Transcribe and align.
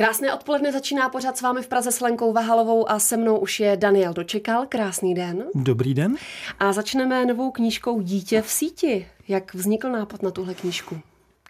Krásné 0.00 0.34
odpoledne 0.34 0.72
začíná 0.72 1.08
pořád 1.08 1.36
s 1.36 1.42
vámi 1.42 1.62
v 1.62 1.68
Praze 1.68 1.92
s 1.92 2.00
Lenkou 2.00 2.32
Vahalovou 2.32 2.90
a 2.90 2.98
se 2.98 3.16
mnou 3.16 3.38
už 3.38 3.60
je 3.60 3.76
Daniel 3.76 4.12
Dočekal. 4.12 4.66
Krásný 4.68 5.14
den. 5.14 5.44
Dobrý 5.54 5.94
den. 5.94 6.16
A 6.58 6.72
začneme 6.72 7.26
novou 7.26 7.50
knížkou 7.50 8.00
Dítě 8.00 8.42
v 8.42 8.50
síti. 8.50 9.06
Jak 9.28 9.54
vznikl 9.54 9.88
nápad 9.88 10.22
na 10.22 10.30
tuhle 10.30 10.54
knížku? 10.54 10.98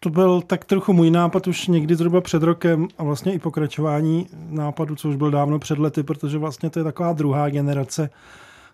To 0.00 0.10
byl 0.10 0.42
tak 0.42 0.64
trochu 0.64 0.92
můj 0.92 1.10
nápad 1.10 1.46
už 1.46 1.66
někdy 1.66 1.94
zhruba 1.94 2.20
před 2.20 2.42
rokem 2.42 2.88
a 2.98 3.04
vlastně 3.04 3.32
i 3.32 3.38
pokračování 3.38 4.26
nápadu, 4.48 4.96
co 4.96 5.08
už 5.08 5.16
byl 5.16 5.30
dávno 5.30 5.58
před 5.58 5.78
lety, 5.78 6.02
protože 6.02 6.38
vlastně 6.38 6.70
to 6.70 6.78
je 6.78 6.84
taková 6.84 7.12
druhá 7.12 7.48
generace 7.48 8.10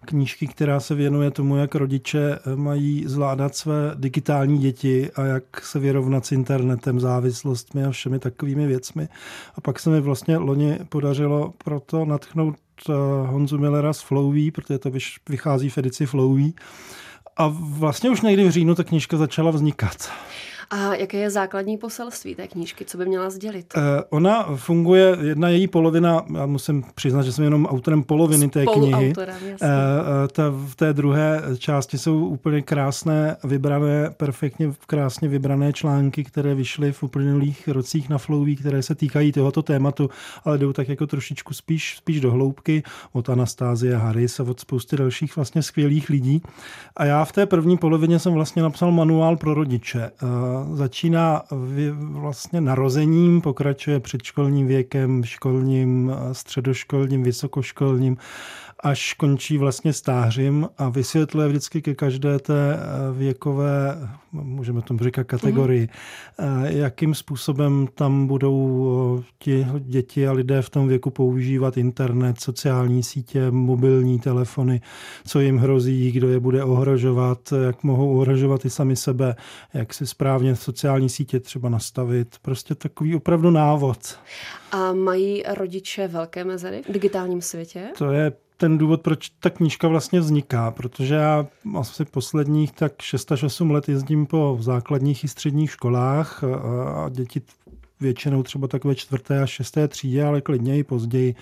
knížky, 0.06 0.46
která 0.46 0.80
se 0.80 0.94
věnuje 0.94 1.30
tomu, 1.30 1.56
jak 1.56 1.74
rodiče 1.74 2.38
mají 2.54 3.04
zvládat 3.06 3.56
své 3.56 3.92
digitální 3.94 4.58
děti 4.58 5.10
a 5.10 5.24
jak 5.24 5.60
se 5.64 5.78
vyrovnat 5.78 6.26
s 6.26 6.32
internetem, 6.32 7.00
závislostmi 7.00 7.84
a 7.84 7.90
všemi 7.90 8.18
takovými 8.18 8.66
věcmi. 8.66 9.08
A 9.54 9.60
pak 9.60 9.80
se 9.80 9.90
mi 9.90 10.00
vlastně 10.00 10.36
loni 10.36 10.78
podařilo 10.88 11.52
proto 11.64 12.04
natchnout 12.04 12.56
eh, 12.88 12.92
Honzu 13.26 13.58
Millera 13.58 13.92
z 13.92 14.00
Flowey, 14.00 14.50
protože 14.50 14.78
to 14.78 14.90
vychází 15.28 15.68
v 15.70 15.78
edici 15.78 16.06
Flowey. 16.06 16.52
A 17.36 17.48
vlastně 17.60 18.10
už 18.10 18.20
někdy 18.20 18.48
v 18.48 18.50
říjnu 18.50 18.74
ta 18.74 18.84
knížka 18.84 19.16
začala 19.16 19.50
vznikat. 19.50 20.10
A 20.70 20.94
jaké 20.94 21.18
je 21.18 21.30
základní 21.30 21.76
poselství 21.76 22.34
té 22.34 22.48
knížky? 22.48 22.84
Co 22.84 22.98
by 22.98 23.06
měla 23.06 23.30
sdělit? 23.30 23.74
Uh, 23.76 23.82
ona 24.10 24.42
funguje, 24.56 25.16
jedna 25.20 25.48
její 25.48 25.68
polovina, 25.68 26.24
já 26.34 26.46
musím 26.46 26.84
přiznat, 26.94 27.22
že 27.22 27.32
jsem 27.32 27.44
jenom 27.44 27.66
autorem 27.66 28.02
poloviny 28.02 28.48
té 28.48 28.66
knihy. 28.66 29.12
Uh, 29.16 29.24
ta, 30.32 30.50
v 30.66 30.74
té 30.74 30.92
druhé 30.92 31.42
části 31.58 31.98
jsou 31.98 32.26
úplně 32.26 32.62
krásné, 32.62 33.36
vybrané, 33.44 34.10
perfektně 34.16 34.72
krásně 34.86 35.28
vybrané 35.28 35.72
články, 35.72 36.24
které 36.24 36.54
vyšly 36.54 36.92
v 36.92 37.02
uplynulých 37.02 37.68
rocích 37.68 38.08
na 38.08 38.18
Flowey, 38.18 38.56
které 38.56 38.82
se 38.82 38.94
týkají 38.94 39.32
tohoto 39.32 39.62
tématu, 39.62 40.10
ale 40.44 40.58
jdou 40.58 40.72
tak 40.72 40.88
jako 40.88 41.06
trošičku 41.06 41.54
spíš, 41.54 41.96
spíš 41.96 42.20
do 42.20 42.30
hloubky 42.30 42.82
od 43.12 43.28
Anastázie 43.28 43.96
Harris 43.96 44.40
a 44.40 44.42
od 44.42 44.60
spousty 44.60 44.96
dalších 44.96 45.36
vlastně 45.36 45.62
skvělých 45.62 46.08
lidí. 46.08 46.42
A 46.96 47.04
já 47.04 47.24
v 47.24 47.32
té 47.32 47.46
první 47.46 47.76
polovině 47.76 48.18
jsem 48.18 48.32
vlastně 48.32 48.62
napsal 48.62 48.92
manuál 48.92 49.36
pro 49.36 49.54
rodiče. 49.54 50.10
Uh, 50.22 50.55
začíná 50.72 51.42
vlastně 51.98 52.60
narozením, 52.60 53.40
pokračuje 53.40 54.00
předškolním 54.00 54.66
věkem, 54.66 55.24
školním, 55.24 56.12
středoškolním, 56.32 57.22
vysokoškolním 57.22 58.16
až 58.80 59.14
končí 59.14 59.58
vlastně 59.58 59.92
stářím 59.92 60.68
a 60.78 60.88
vysvětluje 60.88 61.48
vždycky 61.48 61.82
ke 61.82 61.94
každé 61.94 62.38
té 62.38 62.74
eh, 62.74 62.78
věkové, 63.12 64.08
můžeme 64.32 64.82
tomu 64.82 65.00
říkat 65.04 65.24
kategorii, 65.24 65.88
mm. 66.38 66.64
jakým 66.64 67.14
způsobem 67.14 67.88
tam 67.94 68.26
budou 68.26 69.18
eh, 69.18 69.24
ti 69.38 69.66
děti 69.80 70.28
a 70.28 70.32
lidé 70.32 70.62
v 70.62 70.70
tom 70.70 70.88
věku 70.88 71.10
používat 71.10 71.76
internet, 71.76 72.40
sociální 72.40 73.02
sítě, 73.02 73.50
mobilní 73.50 74.18
telefony, 74.18 74.80
co 75.26 75.40
jim 75.40 75.58
hrozí, 75.58 76.12
kdo 76.12 76.28
je 76.28 76.40
bude 76.40 76.64
ohrožovat, 76.64 77.52
jak 77.66 77.82
mohou 77.82 78.16
ohrožovat 78.16 78.64
i 78.64 78.70
sami 78.70 78.96
sebe, 78.96 79.36
jak 79.74 79.94
si 79.94 80.06
správně 80.06 80.56
sociální 80.56 81.08
sítě 81.08 81.40
třeba 81.40 81.68
nastavit. 81.68 82.36
Prostě 82.42 82.74
takový 82.74 83.16
opravdu 83.16 83.50
návod. 83.50 84.18
A 84.72 84.92
mají 84.92 85.42
rodiče 85.48 86.08
velké 86.08 86.44
mezery 86.44 86.82
v 86.88 86.92
digitálním 86.92 87.42
světě? 87.42 87.88
To 87.98 88.10
je 88.10 88.32
ten 88.56 88.78
důvod, 88.78 89.00
proč 89.00 89.28
ta 89.28 89.50
knížka 89.50 89.88
vlastně 89.88 90.20
vzniká, 90.20 90.70
protože 90.70 91.14
já 91.14 91.46
asi 91.78 92.04
posledních 92.04 92.72
tak 92.72 93.02
6 93.02 93.32
až 93.32 93.42
8 93.42 93.70
let 93.70 93.88
jezdím 93.88 94.26
po 94.26 94.58
základních 94.60 95.24
i 95.24 95.28
středních 95.28 95.70
školách 95.70 96.44
a 96.44 97.08
děti 97.08 97.42
většinou 98.00 98.42
třeba 98.42 98.68
takové 98.68 98.94
čtvrté 98.94 99.42
a 99.42 99.46
šesté 99.46 99.88
třídě, 99.88 100.24
ale 100.24 100.40
klidně 100.40 100.78
i 100.78 100.84
později 100.84 101.34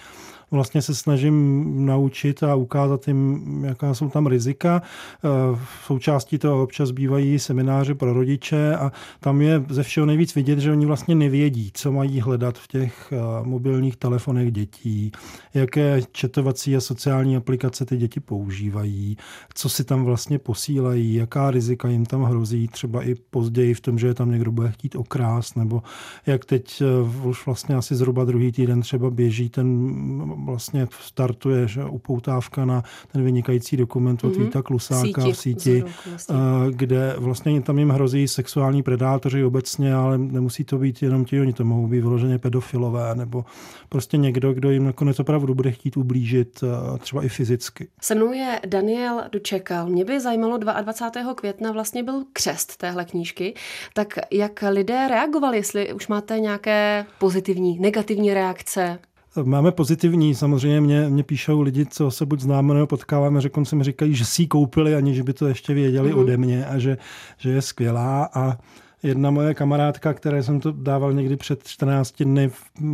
vlastně 0.50 0.83
se 0.83 0.95
snažím 0.95 1.64
naučit 1.87 2.42
a 2.42 2.55
ukázat 2.55 3.09
jim, 3.09 3.45
jaká 3.64 3.95
jsou 3.95 4.09
tam 4.09 4.27
rizika. 4.27 4.83
Eh, 4.83 5.28
v 5.55 5.86
součástí 5.86 6.39
toho 6.39 6.63
občas 6.63 6.91
bývají 6.91 7.39
semináře 7.39 7.95
pro 7.95 8.13
rodiče 8.13 8.77
a 8.77 8.92
tam 9.20 9.42
je 9.42 9.64
ze 9.68 9.83
všeho 9.83 10.07
nejvíc 10.07 10.35
vidět, 10.35 10.58
že 10.58 10.70
oni 10.70 10.86
vlastně 10.86 11.14
nevědí, 11.14 11.70
co 11.74 11.92
mají 11.92 12.20
hledat 12.20 12.58
v 12.58 12.68
těch 12.68 13.13
eh, 13.13 13.17
mobilních 13.42 13.96
telefonech 13.96 14.52
dětí, 14.52 15.13
jaké 15.55 16.01
četovací 16.13 16.77
a 16.77 16.80
sociální 16.80 17.36
aplikace 17.36 17.85
ty 17.85 17.97
děti 17.97 18.20
používají, 18.20 19.17
co 19.55 19.68
si 19.68 19.85
tam 19.85 20.05
vlastně 20.05 20.39
posílají, 20.39 21.14
jaká 21.14 21.51
rizika 21.51 21.89
jim 21.89 22.07
tam 22.07 22.23
hrozí, 22.23 22.68
třeba 22.68 23.02
i 23.02 23.14
později 23.14 23.74
v 23.74 23.80
tom, 23.80 23.98
že 23.98 24.07
je 24.07 24.14
tam 24.14 24.30
někdo 24.30 24.52
bude 24.52 24.70
chtít 24.70 24.97
okrást, 24.97 25.57
nebo 25.57 25.83
jak 26.27 26.45
teď 26.45 26.83
eh, 26.83 27.27
už 27.29 27.47
vlastně 27.47 27.74
asi 27.74 27.95
zhruba 27.95 28.24
druhý 28.24 28.52
týden 28.52 28.80
třeba 28.80 29.11
běží 29.11 29.48
ten 29.48 29.95
vlastně 30.36 30.86
startuje 31.00 31.68
že 31.68 31.84
upoutávka 31.84 32.64
na 32.64 32.83
ten 33.12 33.24
vynikající 33.24 33.77
dokument 33.77 34.24
od 34.24 34.33
mm-hmm. 34.33 34.45
Víta 34.45 34.62
Klusáka 34.62 35.22
síti, 35.22 35.33
v 35.33 35.36
síti, 35.39 35.84
vlastně. 36.06 36.36
kde 36.70 37.14
vlastně 37.18 37.61
tam 37.62 37.78
jim 37.78 37.90
hrozí 37.90 38.28
sexuální 38.28 38.83
predátoři 38.83 39.44
obecně, 39.44 39.94
ale 39.94 40.18
nemusí 40.18 40.64
to 40.64 40.78
být 40.78 41.02
jenom 41.02 41.24
ti, 41.24 41.40
oni 41.40 41.52
to 41.52 41.64
mohou 41.64 41.86
být 41.86 42.00
vyloženě 42.00 42.39
pedofilové, 42.39 43.14
nebo 43.14 43.44
prostě 43.89 44.17
někdo, 44.17 44.52
kdo 44.52 44.70
jim 44.70 44.84
nakonec 44.84 45.20
opravdu 45.20 45.55
bude 45.55 45.73
chtít 45.73 45.96
ublížit 45.96 46.64
třeba 46.98 47.24
i 47.24 47.28
fyzicky. 47.28 47.89
Se 48.02 48.14
mnou 48.14 48.33
je 48.33 48.61
Daniel 48.67 49.23
Dočekal. 49.33 49.89
Mě 49.89 50.05
by 50.05 50.20
zajímalo, 50.20 50.58
22. 50.58 51.34
května 51.34 51.73
vlastně 51.73 52.02
byl 52.02 52.24
křest 52.33 52.77
téhle 52.77 53.05
knížky, 53.05 53.55
tak 53.94 54.18
jak 54.30 54.64
lidé 54.70 55.08
reagovali, 55.08 55.56
jestli 55.56 55.92
už 55.92 56.08
máte 56.08 56.40
nějaké 56.40 57.06
pozitivní, 57.18 57.78
negativní 57.78 58.34
reakce? 58.34 58.98
Máme 59.42 59.72
pozitivní, 59.72 60.34
samozřejmě 60.34 60.80
mě, 60.80 61.08
mě 61.08 61.22
píšou 61.22 61.61
lidi, 61.61 61.86
co 61.86 62.11
se 62.11 62.27
buď 62.27 62.40
známe 62.40 62.74
nebo 62.74 62.86
potkáváme, 62.86 63.40
že 63.40 63.48
konce 63.48 63.77
mi 63.77 63.84
říkají, 63.84 64.14
že 64.14 64.24
si 64.24 64.42
ji 64.42 64.48
koupili, 64.48 64.95
aniž 64.95 65.20
by 65.20 65.33
to 65.33 65.46
ještě 65.46 65.74
věděli 65.74 66.12
mm-hmm. 66.12 66.18
ode 66.18 66.36
mě 66.36 66.67
a 66.67 66.78
že, 66.78 66.98
že 67.39 67.50
je 67.50 67.62
skvělá 67.62 68.30
a 68.34 68.58
jedna 69.02 69.30
moje 69.30 69.55
kamarádka, 69.55 70.12
které 70.14 70.42
jsem 70.42 70.61
to 70.61 70.73
dával 70.73 71.12
někdy 71.12 71.36
před 71.36 71.68
14 71.68 72.23
dny 72.23 72.50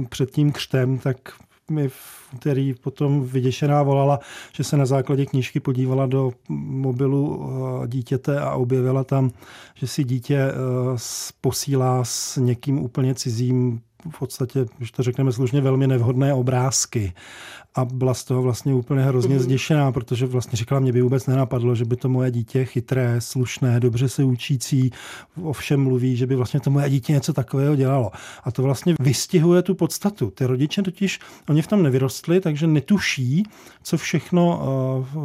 před 0.08 0.30
tím 0.30 0.52
křtem, 0.52 0.98
tak 0.98 1.16
mi 1.70 1.88
v 1.88 2.20
který 2.38 2.74
potom 2.74 3.24
vyděšená 3.24 3.82
volala, 3.82 4.20
že 4.52 4.64
se 4.64 4.76
na 4.76 4.86
základě 4.86 5.26
knížky 5.26 5.60
podívala 5.60 6.06
do 6.06 6.32
mobilu 6.48 7.50
eh, 7.84 7.88
dítěte 7.88 8.40
a 8.40 8.54
objevila 8.54 9.04
tam, 9.04 9.30
že 9.74 9.86
si 9.86 10.04
dítě 10.04 10.36
eh, 10.36 10.52
posílá 11.40 12.04
s 12.04 12.36
někým 12.36 12.78
úplně 12.78 13.14
cizím 13.14 13.80
v 14.10 14.18
podstatě, 14.18 14.66
když 14.78 14.90
to 14.90 15.02
řekneme 15.02 15.32
slušně, 15.32 15.60
velmi 15.60 15.86
nevhodné 15.86 16.34
obrázky 16.34 17.12
a 17.74 17.84
byla 17.84 18.14
z 18.14 18.24
toho 18.24 18.42
vlastně 18.42 18.74
úplně 18.74 19.02
hrozně 19.02 19.36
mm-hmm. 19.36 19.42
zděšená, 19.42 19.92
protože 19.92 20.26
vlastně 20.26 20.56
říkala, 20.56 20.80
mě 20.80 20.92
by 20.92 21.02
vůbec 21.02 21.26
nenapadlo, 21.26 21.74
že 21.74 21.84
by 21.84 21.96
to 21.96 22.08
moje 22.08 22.30
dítě 22.30 22.64
chytré, 22.64 23.20
slušné, 23.20 23.80
dobře 23.80 24.08
se 24.08 24.24
učící, 24.24 24.90
o 25.42 25.52
všem 25.52 25.82
mluví, 25.82 26.16
že 26.16 26.26
by 26.26 26.36
vlastně 26.36 26.60
to 26.60 26.70
moje 26.70 26.90
dítě 26.90 27.12
něco 27.12 27.32
takového 27.32 27.76
dělalo. 27.76 28.10
A 28.44 28.50
to 28.50 28.62
vlastně 28.62 28.94
vystihuje 29.00 29.62
tu 29.62 29.74
podstatu. 29.74 30.30
Ty 30.30 30.46
rodiče 30.46 30.82
totiž, 30.82 31.20
oni 31.48 31.62
v 31.62 31.66
tom 31.66 31.82
nevyrostli, 31.82 32.40
takže 32.40 32.66
netuší, 32.66 33.42
co 33.82 33.96
všechno, 33.96 34.62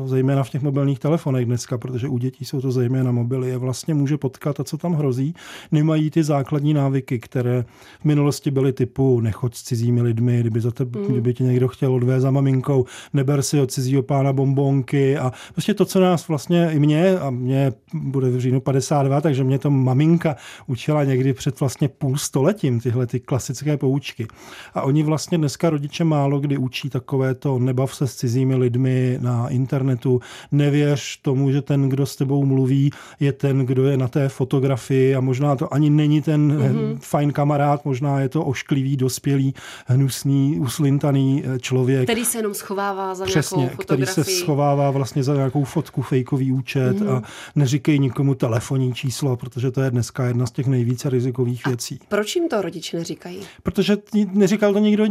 eh, 0.06 0.08
zejména 0.08 0.44
v 0.44 0.50
těch 0.50 0.62
mobilních 0.62 1.00
telefonech 1.00 1.46
dneska, 1.46 1.78
protože 1.78 2.08
u 2.08 2.18
dětí 2.18 2.46
jsou 2.46 2.62
to 2.62 2.72
zejména 2.72 3.12
mobily, 3.12 3.50
je 3.50 3.58
vlastně 3.58 3.94
může 3.94 4.18
potkat 4.18 4.60
a 4.60 4.64
co 4.64 4.78
tam 4.78 4.94
hrozí, 4.94 5.36
nemají 5.72 6.12
ty 6.12 6.24
základní 6.24 6.74
návyky, 6.74 7.20
které 7.20 7.66
v 8.00 8.06
minulosti 8.06 8.52
byly 8.52 8.65
typu 8.74 9.20
nechoď 9.22 9.56
s 9.56 9.64
cizími 9.64 10.02
lidmi, 10.02 10.40
kdyby, 10.40 10.62
za 10.62 10.72
tebe, 10.72 11.00
mm. 11.00 11.06
kdyby 11.06 11.34
tě 11.34 11.44
někdo 11.44 11.68
chtěl 11.68 11.94
odvést 11.94 12.24
maminkou, 12.24 12.86
neber 13.14 13.42
si 13.42 13.60
od 13.60 13.72
cizího 13.72 14.04
pána 14.04 14.34
bombonky 14.34 15.18
a 15.18 15.32
prostě 15.52 15.74
to, 15.74 15.86
co 15.86 16.00
nás 16.00 16.28
vlastně 16.28 16.70
i 16.72 16.80
mě, 16.80 17.20
a 17.20 17.30
mě 17.30 17.74
bude 17.94 18.30
v 18.30 18.40
říjnu 18.40 18.62
52, 18.62 19.22
takže 19.22 19.44
mě 19.44 19.60
to 19.60 19.72
maminka 19.72 20.36
učila 20.68 21.04
někdy 21.04 21.34
před 21.34 21.60
vlastně 21.60 21.88
půl 21.88 22.18
stoletím 22.18 22.80
tyhle 22.80 23.08
ty 23.08 23.20
klasické 23.20 23.78
poučky. 23.78 24.28
A 24.74 24.82
oni 24.82 25.04
vlastně 25.04 25.38
dneska 25.38 25.70
rodiče 25.70 26.04
málo 26.04 26.40
kdy 26.40 26.58
učí 26.58 26.90
takové 26.90 27.36
to 27.36 27.60
nebav 27.60 27.96
se 27.96 28.08
s 28.08 28.16
cizími 28.16 28.56
lidmi 28.56 29.18
na 29.22 29.50
internetu, 29.50 30.22
nevěř 30.52 31.22
tomu, 31.22 31.52
že 31.52 31.62
ten, 31.62 31.90
kdo 31.90 32.06
s 32.06 32.16
tebou 32.16 32.46
mluví, 32.46 32.92
je 33.20 33.32
ten, 33.34 33.66
kdo 33.66 33.86
je 33.86 33.98
na 33.98 34.08
té 34.08 34.30
fotografii 34.30 35.16
a 35.16 35.22
možná 35.22 35.56
to 35.56 35.74
ani 35.74 35.90
není 35.90 36.22
ten 36.22 36.52
mm-hmm. 36.52 36.98
fajn 37.00 37.32
kamarád, 37.32 37.86
možná 37.86 38.20
je 38.20 38.30
to 38.30 38.46
ošklivý, 38.56 38.98
dospělý, 38.98 39.54
hnusný, 39.86 40.60
uslintaný 40.60 41.44
eh, 41.46 41.60
člověk. 41.60 42.04
Který 42.04 42.26
se 42.26 42.38
jenom 42.38 42.54
schovává 42.54 43.16
za 43.16 43.26
Přesně, 43.26 43.58
nějakou 43.58 43.76
fotografii. 43.76 44.14
který 44.14 44.26
se 44.26 44.32
schovává 44.40 44.92
vlastně 44.92 45.24
za 45.24 45.36
nějakou 45.36 45.64
fotku, 45.64 46.02
fejkový 46.02 46.52
účet 46.52 47.00
mm. 47.00 47.10
a 47.10 47.22
neříkej 47.56 48.00
nikomu 48.00 48.36
telefonní 48.36 48.94
číslo, 48.94 49.38
protože 49.38 49.72
to 49.72 49.82
je 49.82 49.92
dneska 49.92 50.26
jedna 50.26 50.46
z 50.46 50.52
těch 50.52 50.68
nejvíce 50.68 51.10
rizikových 51.10 51.68
a 51.68 51.70
věcí. 51.70 52.00
Proč 52.08 52.36
jim 52.36 52.50
to 52.50 52.62
rodiče 52.62 52.98
neříkají? 52.98 53.40
Protože 53.64 53.98
neříkal 54.34 54.74
to 54.74 54.80
nikdo, 54.80 55.06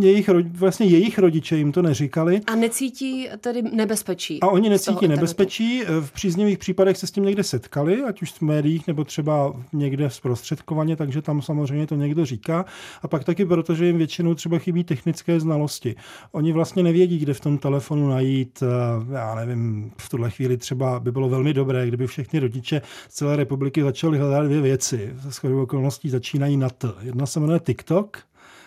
jejich, 0.00 0.30
vlastně 0.52 0.86
jejich 0.86 1.18
rodiče 1.18 1.56
jim 1.56 1.72
to 1.72 1.82
neříkali. 1.82 2.40
A 2.46 2.54
necítí 2.54 3.28
tedy 3.40 3.62
nebezpečí. 3.62 4.40
A 4.40 4.46
oni 4.46 4.68
necítí 4.68 5.08
nebezpečí. 5.08 5.82
V 6.00 6.12
příznivých 6.12 6.58
případech 6.58 6.96
se 6.96 7.06
s 7.06 7.10
tím 7.10 7.24
někde 7.24 7.42
setkali, 7.42 8.02
ať 8.02 8.22
už 8.22 8.32
v 8.32 8.42
médiích 8.42 8.86
nebo 8.86 9.04
třeba 9.04 9.52
někde 9.72 10.10
zprostředkovaně, 10.10 10.96
takže 10.96 11.22
tam 11.22 11.42
samozřejmě 11.42 11.86
to 11.86 11.94
někdo 11.94 12.24
říká. 12.24 12.64
A 13.02 13.08
pak 13.08 13.24
taky 13.24 13.44
proto, 13.44 13.74
že 13.74 13.86
jim 13.86 13.98
většinou 13.98 14.34
třeba 14.34 14.58
chybí 14.58 14.84
technické 14.84 15.40
znalosti. 15.40 15.94
Oni 16.32 16.52
vlastně 16.52 16.82
nevědí, 16.82 17.18
kde 17.18 17.34
v 17.34 17.40
tom 17.40 17.58
telefonu 17.58 18.08
najít, 18.08 18.62
eh, 18.62 19.14
já 19.14 19.34
nevím, 19.34 19.92
v 19.98 20.08
tuhle 20.08 20.30
chvíli 20.30 20.56
třeba 20.56 21.00
by 21.00 21.12
bylo 21.12 21.28
velmi 21.28 21.54
dobré, 21.54 21.88
kdyby 21.88 22.06
všechny 22.06 22.40
rodiče 22.40 22.82
z 23.08 23.14
celé 23.14 23.36
republiky 23.36 23.82
začali 23.82 24.18
hledat 24.18 24.46
dvě 24.46 24.60
věci. 24.60 25.14
Shodou 25.30 25.62
okolností 25.62 26.10
začínají 26.10 26.56
na 26.56 26.70
T. 26.70 26.92
Jedna 27.00 27.26
se 27.26 27.40
jmenuje 27.40 27.60
TikTok 27.60 28.18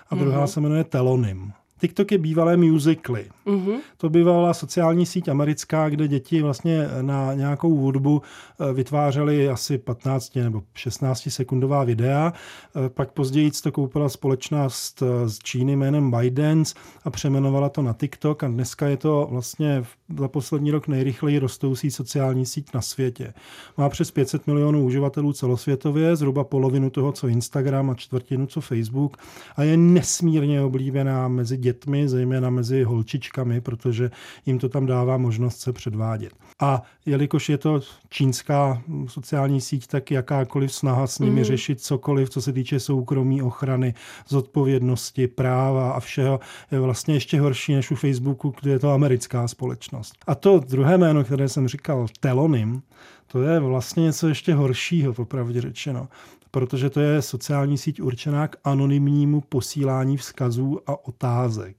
a 0.10 0.16
druhá 0.16 0.46
mm-hmm. 0.46 0.48
se 0.48 0.62
jmenuje 0.62 0.84
Telonym. 0.84 1.54
TikTok 1.84 2.12
je 2.12 2.18
bývalé 2.18 2.58
musically. 2.58 3.26
Mm-hmm. 3.48 3.78
To 3.98 4.10
bývala 4.10 4.54
sociální 4.54 5.06
síť 5.06 5.28
americká, 5.28 5.90
kde 5.90 6.08
děti 6.08 6.42
vlastně 6.42 6.88
na 7.02 7.34
nějakou 7.34 7.76
hudbu 7.76 8.22
eh, 8.22 8.74
vytvářely 8.74 9.50
asi 9.50 9.78
15 9.78 10.36
nebo 10.36 10.64
16 10.74 11.28
sekundová 11.30 11.84
videa. 11.84 12.34
Eh, 12.76 12.90
pak 12.90 13.12
později 13.12 13.52
to 13.52 13.72
koupila 13.72 14.10
společnost 14.10 15.04
eh, 15.04 15.30
z 15.30 15.40
Číny 15.40 15.76
jménem 15.76 16.12
ByteDance 16.12 16.76
a 17.04 17.10
přeměnovala 17.10 17.70
to 17.70 17.82
na 17.82 17.94
TikTok 17.94 18.44
a 18.44 18.48
dneska 18.48 18.88
je 18.88 18.98
to 18.98 19.28
vlastně 19.32 19.84
za 20.20 20.28
poslední 20.28 20.72
rok 20.72 20.88
nejrychleji 20.88 21.40
rostoucí 21.40 21.92
sociální 21.92 22.46
síť 22.46 22.74
na 22.74 22.82
světě. 22.82 23.34
Má 23.78 23.90
přes 23.90 24.12
500 24.12 24.48
milionů 24.48 24.86
uživatelů 24.86 25.34
celosvětově, 25.34 26.16
zhruba 26.16 26.44
polovinu 26.44 26.90
toho, 26.90 27.12
co 27.12 27.28
Instagram 27.28 27.90
a 27.90 27.96
čtvrtinu, 27.96 28.46
co 28.48 28.62
Facebook 28.62 29.18
a 29.56 29.64
je 29.64 29.78
nesmírně 29.78 30.62
oblíbená 30.62 31.28
mezi 31.28 31.58
dětmi 31.58 31.73
dětmi, 31.74 32.10
zejména 32.10 32.50
mezi 32.50 32.84
holčičkami, 32.84 33.62
protože 33.62 34.12
jim 34.46 34.60
to 34.60 34.70
tam 34.70 34.86
dává 34.86 35.18
možnost 35.18 35.60
se 35.60 35.74
předvádět. 35.74 36.34
A 36.60 36.82
jelikož 37.06 37.50
je 37.50 37.58
to 37.58 37.82
čínská 38.10 38.82
sociální 39.08 39.62
síť, 39.62 39.88
tak 39.88 40.12
jakákoliv 40.12 40.74
snaha 40.74 41.08
s 41.08 41.20
nimi 41.20 41.40
mm. 41.40 41.44
řešit 41.44 41.82
cokoliv, 41.82 42.30
co 42.30 42.42
se 42.42 42.54
týče 42.54 42.80
soukromí, 42.80 43.42
ochrany, 43.42 43.94
zodpovědnosti, 44.28 45.28
práva 45.28 45.92
a 45.92 46.00
všeho, 46.00 46.40
je 46.72 46.80
vlastně 46.80 47.14
ještě 47.14 47.42
horší 47.42 47.76
než 47.76 47.92
u 47.92 47.96
Facebooku, 47.96 48.54
kde 48.62 48.72
je 48.72 48.80
to 48.80 48.92
americká 48.92 49.48
společnost. 49.48 50.14
A 50.28 50.36
to 50.36 50.60
druhé 50.60 50.98
jméno, 50.98 51.24
které 51.24 51.50
jsem 51.50 51.68
říkal, 51.68 52.08
Telonym, 52.20 52.82
to 53.28 53.42
je 53.42 53.60
vlastně 53.60 54.04
něco 54.04 54.28
ještě 54.28 54.54
horšího, 54.54 55.14
popravdě 55.14 55.62
řečeno 55.62 56.08
protože 56.54 56.90
to 56.90 57.00
je 57.00 57.22
sociální 57.22 57.78
síť 57.78 58.02
určená 58.02 58.48
k 58.48 58.58
anonymnímu 58.64 59.42
posílání 59.42 60.18
vzkazů 60.18 60.80
a 60.88 61.08
otázek. 61.08 61.76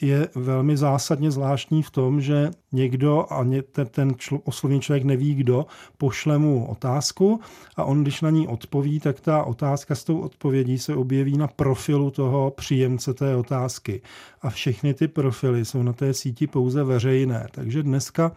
Je 0.00 0.28
velmi 0.34 0.76
zásadně 0.76 1.30
zvláštní 1.30 1.82
v 1.82 1.90
tom, 1.90 2.20
že 2.20 2.50
někdo 2.72 3.26
a 3.30 3.46
ten, 3.72 3.86
ten 3.86 4.14
člo, 4.16 4.38
oslovný 4.44 4.80
člověk 4.80 5.04
neví 5.04 5.34
kdo, 5.34 5.66
pošle 5.98 6.38
mu 6.38 6.66
otázku 6.66 7.40
a 7.76 7.84
on, 7.84 8.02
když 8.02 8.20
na 8.20 8.30
ní 8.30 8.48
odpoví, 8.48 9.00
tak 9.00 9.20
ta 9.20 9.42
otázka 9.42 9.94
s 9.94 10.04
tou 10.04 10.18
odpovědí 10.18 10.78
se 10.78 10.94
objeví 10.94 11.36
na 11.36 11.46
profilu 11.46 12.10
toho 12.10 12.50
příjemce 12.50 13.14
té 13.14 13.36
otázky. 13.36 14.02
A 14.42 14.50
všechny 14.50 14.94
ty 14.94 15.08
profily 15.08 15.64
jsou 15.64 15.82
na 15.82 15.92
té 15.92 16.14
síti 16.14 16.46
pouze 16.46 16.84
veřejné. 16.84 17.46
Takže 17.50 17.82
dneska 17.82 18.32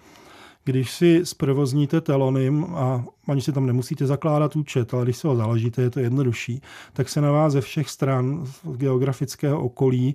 když 0.68 0.92
si 0.92 1.22
zprovozníte 1.24 2.02
telonym 2.02 2.66
a 2.76 3.06
ani 3.28 3.42
si 3.42 3.52
tam 3.52 3.66
nemusíte 3.66 4.06
zakládat 4.06 4.56
účet, 4.56 4.94
ale 4.94 5.04
když 5.04 5.18
si 5.18 5.28
ho 5.28 5.36
založíte, 5.36 5.82
je 5.82 5.90
to 5.90 6.00
jednodušší, 6.00 6.62
tak 6.94 7.10
se 7.10 7.22
na 7.22 7.32
vás 7.32 7.54
ze 7.54 7.62
všech 7.62 7.90
stran 7.90 8.46
geografického 8.64 9.62
okolí 9.62 10.14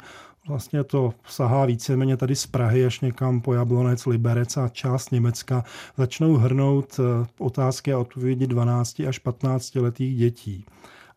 Vlastně 0.49 0.85
to 0.85 1.15
sahá 1.27 1.67
víceméně 1.67 2.17
tady 2.17 2.37
z 2.37 2.47
Prahy 2.47 2.87
až 2.87 3.01
někam 3.01 3.41
po 3.41 3.55
Jablonec, 3.55 4.07
Liberec 4.07 4.57
a 4.57 4.69
část 4.69 5.13
Německa. 5.13 5.65
Začnou 5.97 6.37
hrnout 6.37 7.01
eh, 7.01 7.27
otázky 7.39 7.93
a 7.93 7.99
odpovědi 7.99 8.47
12 8.47 9.01
až 9.01 9.19
15 9.19 9.75
letých 9.75 10.17
dětí. 10.17 10.65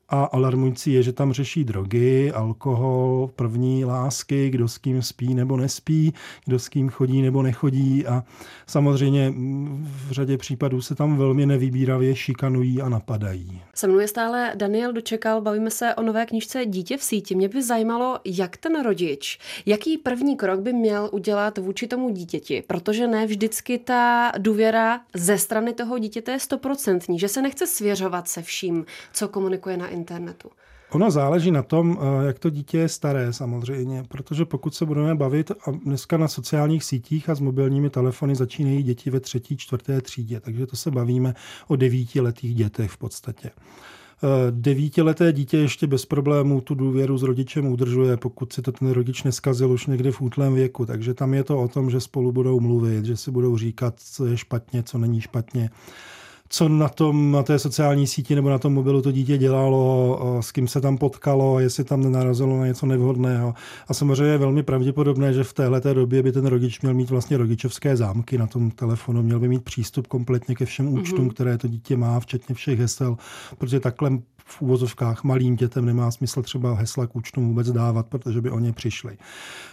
A 0.10 0.24
alarmující 0.24 0.94
je, 0.94 1.04
že 1.04 1.14
tam 1.14 1.34
řeší 1.34 1.64
drogy, 1.64 2.32
alkohol, 2.32 3.30
první 3.36 3.86
lásky, 3.86 4.50
kdo 4.50 4.68
s 4.68 4.78
kým 4.78 5.02
spí 5.02 5.34
nebo 5.34 5.58
nespí, 5.58 6.14
kdo 6.46 6.60
s 6.60 6.70
kým 6.70 6.90
chodí 6.90 7.22
nebo 7.22 7.42
nechodí 7.42 8.06
a 8.06 8.24
samozřejmě 8.68 9.34
v 9.82 10.12
řadě 10.12 10.38
případů 10.38 10.82
se 10.82 10.96
tam 10.96 11.18
velmi 11.18 11.46
nevybíravě 11.46 12.16
šikanují 12.16 12.82
a 12.82 12.90
napadají. 12.90 13.62
Se 13.76 13.88
mnou 13.88 14.00
je 14.00 14.08
stále 14.08 14.52
Daniel 14.56 14.94
Dočekal, 14.94 15.42
bavíme 15.42 15.72
se 15.72 15.96
o 15.96 16.02
nové 16.02 16.26
knižce 16.26 16.66
Dítě 16.66 16.98
v 16.98 17.04
síti. 17.04 17.36
Mě 17.36 17.50
by 17.50 17.64
zajímalo, 17.64 18.20
jak 18.26 18.58
ten 18.58 18.84
rodič, 18.84 19.40
jaký 19.66 19.98
první 19.98 20.38
krok 20.38 20.60
by 20.60 20.74
měl 20.74 21.10
udělat 21.12 21.58
vůči 21.58 21.88
tomu 21.88 22.10
dítěti, 22.10 22.64
protože 22.68 23.08
ne 23.08 23.26
vždycky 23.26 23.78
ta 23.78 24.32
důvěra 24.38 25.02
ze 25.14 25.38
strany 25.38 25.74
toho 25.74 25.98
dítěte 25.98 26.32
je 26.32 26.40
stoprocentní, 26.40 27.20
že 27.20 27.28
se 27.28 27.42
nechce 27.42 27.68
svěřovat 27.68 28.28
se 28.28 28.42
vším, 28.42 28.86
co 29.14 29.28
komunikuje 29.28 29.78
na 29.78 29.95
internetu? 29.96 30.50
Ono 30.92 31.12
záleží 31.12 31.52
na 31.52 31.64
tom, 31.64 31.98
eh, 32.00 32.26
jak 32.26 32.40
to 32.40 32.50
dítě 32.50 32.78
je 32.78 32.90
staré 32.90 33.34
samozřejmě, 33.34 34.04
protože 34.08 34.46
pokud 34.46 34.76
se 34.76 34.86
budeme 34.86 35.16
bavit, 35.16 35.52
a 35.52 35.72
dneska 35.72 36.18
na 36.18 36.28
sociálních 36.28 36.84
sítích 36.84 37.30
a 37.30 37.36
s 37.36 37.40
mobilními 37.40 37.90
telefony 37.90 38.36
začínají 38.36 38.84
děti 38.84 39.10
ve 39.10 39.20
třetí, 39.20 39.58
čtvrté 39.58 40.02
třídě, 40.02 40.40
takže 40.40 40.68
to 40.68 40.76
se 40.76 40.92
bavíme 40.92 41.34
o 41.68 41.76
devítiletých 41.76 42.56
dětech 42.56 42.92
v 42.92 42.98
podstatě. 42.98 43.52
Eh, 44.24 44.52
devítileté 44.52 45.34
dítě 45.34 45.58
ještě 45.58 45.88
bez 45.88 46.06
problémů 46.06 46.62
tu 46.62 46.76
důvěru 46.76 47.18
s 47.18 47.24
rodičem 47.24 47.66
udržuje, 47.66 48.18
pokud 48.18 48.54
si 48.54 48.62
to 48.62 48.72
ten 48.72 48.92
rodič 48.92 49.24
neskazil 49.24 49.72
už 49.72 49.86
někdy 49.86 50.12
v 50.12 50.22
útlém 50.22 50.54
věku. 50.54 50.86
Takže 50.86 51.14
tam 51.14 51.34
je 51.34 51.44
to 51.44 51.62
o 51.62 51.68
tom, 51.68 51.90
že 51.90 52.00
spolu 52.00 52.32
budou 52.32 52.60
mluvit, 52.60 53.06
že 53.06 53.18
si 53.18 53.32
budou 53.32 53.58
říkat, 53.58 54.00
co 54.00 54.26
je 54.26 54.38
špatně, 54.38 54.84
co 54.84 54.98
není 54.98 55.22
špatně 55.22 55.70
co 56.50 56.70
na 56.70 56.90
tom, 56.90 57.32
na 57.32 57.44
té 57.44 57.60
sociální 57.60 58.08
síti 58.08 58.36
nebo 58.36 58.50
na 58.50 58.60
tom 58.60 58.74
mobilu 58.74 59.02
to 59.02 59.12
dítě 59.12 59.38
dělalo, 59.38 60.20
s 60.42 60.52
kým 60.52 60.68
se 60.68 60.82
tam 60.82 60.98
potkalo, 60.98 61.60
jestli 61.60 61.84
tam 61.84 62.04
nenarazilo 62.04 62.60
na 62.60 62.68
něco 62.68 62.86
nevhodného. 62.86 63.54
A 63.88 63.94
samozřejmě 63.94 64.32
je 64.32 64.38
velmi 64.38 64.64
pravděpodobné, 64.64 65.34
že 65.34 65.44
v 65.44 65.54
téhle 65.54 65.82
době 65.82 66.24
by 66.24 66.32
ten 66.32 66.46
rodič 66.46 66.82
měl 66.82 66.94
mít 66.94 67.10
vlastně 67.10 67.38
rodičovské 67.38 67.98
zámky 67.98 68.38
na 68.38 68.48
tom 68.48 68.72
telefonu, 68.72 69.24
měl 69.24 69.40
by 69.40 69.48
mít 69.48 69.64
přístup 69.64 70.08
kompletně 70.08 70.56
ke 70.56 70.66
všem 70.66 70.94
účtům, 70.94 71.28
mm-hmm. 71.28 71.34
které 71.34 71.58
to 71.58 71.68
dítě 71.68 71.98
má, 71.98 72.20
včetně 72.20 72.56
všech 72.56 72.80
hesel, 72.80 73.18
protože 73.58 73.80
takhle 73.80 74.12
v 74.48 74.62
úvozovkách 74.62 75.24
malým 75.24 75.56
dětem 75.56 75.86
nemá 75.86 76.12
smysl 76.12 76.42
třeba 76.42 76.76
hesla 76.76 77.08
k 77.08 77.16
účtu 77.16 77.42
vůbec 77.42 77.72
dávat, 77.72 78.08
protože 78.08 78.42
by 78.42 78.50
o 78.50 78.60
ně 78.60 78.74
přišli. 78.74 79.18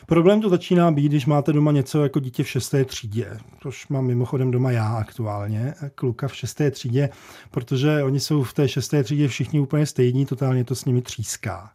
Problém 0.06 0.40
to 0.40 0.48
začíná 0.48 0.90
být, 0.90 1.08
když 1.08 1.26
máte 1.26 1.52
doma 1.52 1.72
něco 1.72 2.02
jako 2.02 2.20
dítě 2.20 2.42
v 2.42 2.48
šesté 2.48 2.84
třídě, 2.84 3.38
což 3.62 3.88
mám 3.88 4.06
mimochodem 4.06 4.50
doma 4.50 4.70
já 4.70 4.88
aktuálně, 4.88 5.74
kluka 5.94 6.28
v 6.28 6.36
šesté 6.36 6.61
třídě, 6.70 7.08
protože 7.50 8.02
oni 8.02 8.20
jsou 8.20 8.42
v 8.42 8.52
té 8.52 8.68
šesté 8.68 9.04
třídě 9.04 9.28
všichni 9.28 9.60
úplně 9.60 9.86
stejní, 9.86 10.26
totálně 10.26 10.64
to 10.64 10.74
s 10.74 10.84
nimi 10.84 11.02
tříská. 11.02 11.70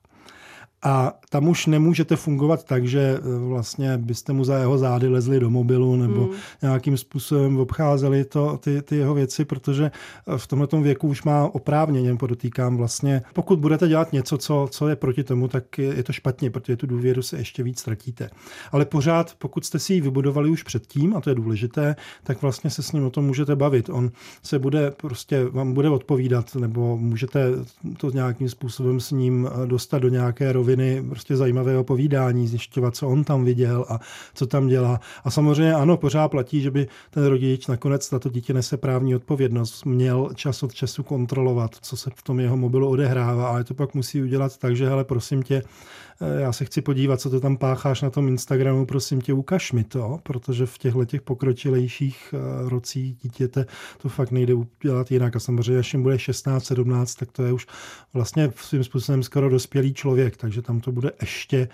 A 0.83 1.13
tam 1.29 1.47
už 1.47 1.65
nemůžete 1.65 2.15
fungovat 2.15 2.63
tak, 2.63 2.87
že 2.87 2.99
e, 2.99 3.19
vlastně 3.47 3.97
byste 3.97 4.33
mu 4.33 4.43
za 4.43 4.57
jeho 4.57 4.77
zády 4.77 5.07
lezli 5.07 5.39
do 5.39 5.49
mobilu 5.49 5.95
nebo 5.95 6.23
hmm. 6.23 6.33
nějakým 6.61 6.97
způsobem 6.97 7.59
obcházeli 7.59 8.25
to, 8.25 8.57
ty, 8.57 8.81
ty 8.81 8.95
jeho 8.95 9.13
věci, 9.13 9.45
protože 9.45 9.91
v 10.37 10.47
tomto 10.47 10.81
věku 10.81 11.07
už 11.07 11.23
má 11.23 11.55
oprávněně, 11.55 12.15
podotýkám 12.15 12.77
vlastně, 12.77 13.21
pokud 13.33 13.59
budete 13.59 13.87
dělat 13.87 14.13
něco, 14.13 14.37
co, 14.37 14.67
co 14.71 14.87
je 14.87 14.95
proti 14.95 15.23
tomu, 15.23 15.47
tak 15.47 15.77
je, 15.77 15.95
je 15.95 16.03
to 16.03 16.13
špatně, 16.13 16.49
protože 16.49 16.77
tu 16.77 16.87
důvěru 16.87 17.21
se 17.21 17.37
ještě 17.37 17.63
víc 17.63 17.79
ztratíte. 17.79 18.29
Ale 18.71 18.85
pořád, 18.85 19.35
pokud 19.37 19.65
jste 19.65 19.79
si 19.79 19.93
ji 19.93 20.01
vybudovali 20.01 20.49
už 20.49 20.63
předtím, 20.63 21.17
a 21.17 21.21
to 21.21 21.29
je 21.29 21.35
důležité, 21.35 21.95
tak 22.23 22.41
vlastně 22.41 22.69
se 22.69 22.83
s 22.83 22.91
ním 22.91 23.05
o 23.05 23.09
tom 23.09 23.25
můžete 23.25 23.55
bavit. 23.55 23.89
On 23.89 24.11
se 24.43 24.59
bude 24.59 24.91
prostě, 24.91 25.45
vám 25.45 25.73
bude 25.73 25.89
odpovídat, 25.89 26.55
nebo 26.55 26.97
můžete 26.97 27.51
to 27.97 28.11
nějakým 28.11 28.49
způsobem 28.49 28.99
s 28.99 29.11
ním 29.11 29.49
dostat 29.65 29.99
do 29.99 30.09
nějaké 30.09 30.51
roviny 30.51 30.66
roviny 30.67 31.03
prostě 31.09 31.35
zajímavého 31.35 31.83
povídání, 31.83 32.47
zjišťovat, 32.47 32.95
co 32.95 33.07
on 33.07 33.23
tam 33.23 33.45
viděl 33.45 33.85
a 33.89 33.99
co 34.33 34.47
tam 34.47 34.67
dělá. 34.67 34.99
A 35.23 35.31
samozřejmě 35.31 35.73
ano, 35.73 35.97
pořád 35.97 36.27
platí, 36.27 36.61
že 36.61 36.71
by 36.71 36.87
ten 37.09 37.25
rodič 37.25 37.67
nakonec 37.67 38.11
na 38.11 38.19
to 38.19 38.29
dítě 38.29 38.53
nese 38.53 38.77
právní 38.77 39.15
odpovědnost, 39.15 39.85
měl 39.85 40.29
čas 40.35 40.63
od 40.63 40.73
času 40.73 41.03
kontrolovat, 41.03 41.75
co 41.81 41.97
se 41.97 42.09
v 42.15 42.23
tom 42.23 42.39
jeho 42.39 42.57
mobilu 42.57 42.89
odehrává, 42.89 43.47
ale 43.47 43.63
to 43.63 43.73
pak 43.73 43.93
musí 43.93 44.21
udělat 44.21 44.57
tak, 44.57 44.75
že 44.75 44.89
hele, 44.89 45.03
prosím 45.03 45.43
tě, 45.43 45.63
eh, 46.21 46.41
já 46.41 46.51
se 46.51 46.65
chci 46.65 46.81
podívat, 46.81 47.21
co 47.21 47.29
to 47.29 47.39
tam 47.39 47.57
pácháš 47.57 48.01
na 48.01 48.09
tom 48.09 48.27
Instagramu, 48.27 48.85
prosím 48.85 49.21
tě, 49.21 49.33
ukaž 49.33 49.71
mi 49.71 49.83
to, 49.83 50.19
protože 50.23 50.65
v 50.65 50.77
těchto 50.77 51.05
těch 51.05 51.21
pokročilejších 51.21 52.33
eh, 52.33 52.69
rocích 52.69 53.15
dítěte 53.15 53.65
to 53.97 54.09
fakt 54.09 54.31
nejde 54.31 54.53
udělat 54.53 55.11
jinak. 55.11 55.35
A 55.35 55.39
samozřejmě, 55.39 55.79
až 55.79 55.93
jim 55.93 56.03
bude 56.03 56.19
16, 56.19 56.65
17, 56.65 57.15
tak 57.15 57.31
to 57.31 57.43
je 57.43 57.53
už 57.53 57.67
vlastně 58.13 58.51
svým 58.55 58.83
způsobem 58.83 59.23
skoro 59.23 59.49
dospělý 59.49 59.93
člověk, 59.93 60.37
takže 60.37 60.56
tam 60.61 60.79
to 60.79 60.91
bude 60.91 61.11
ještě 61.21 61.67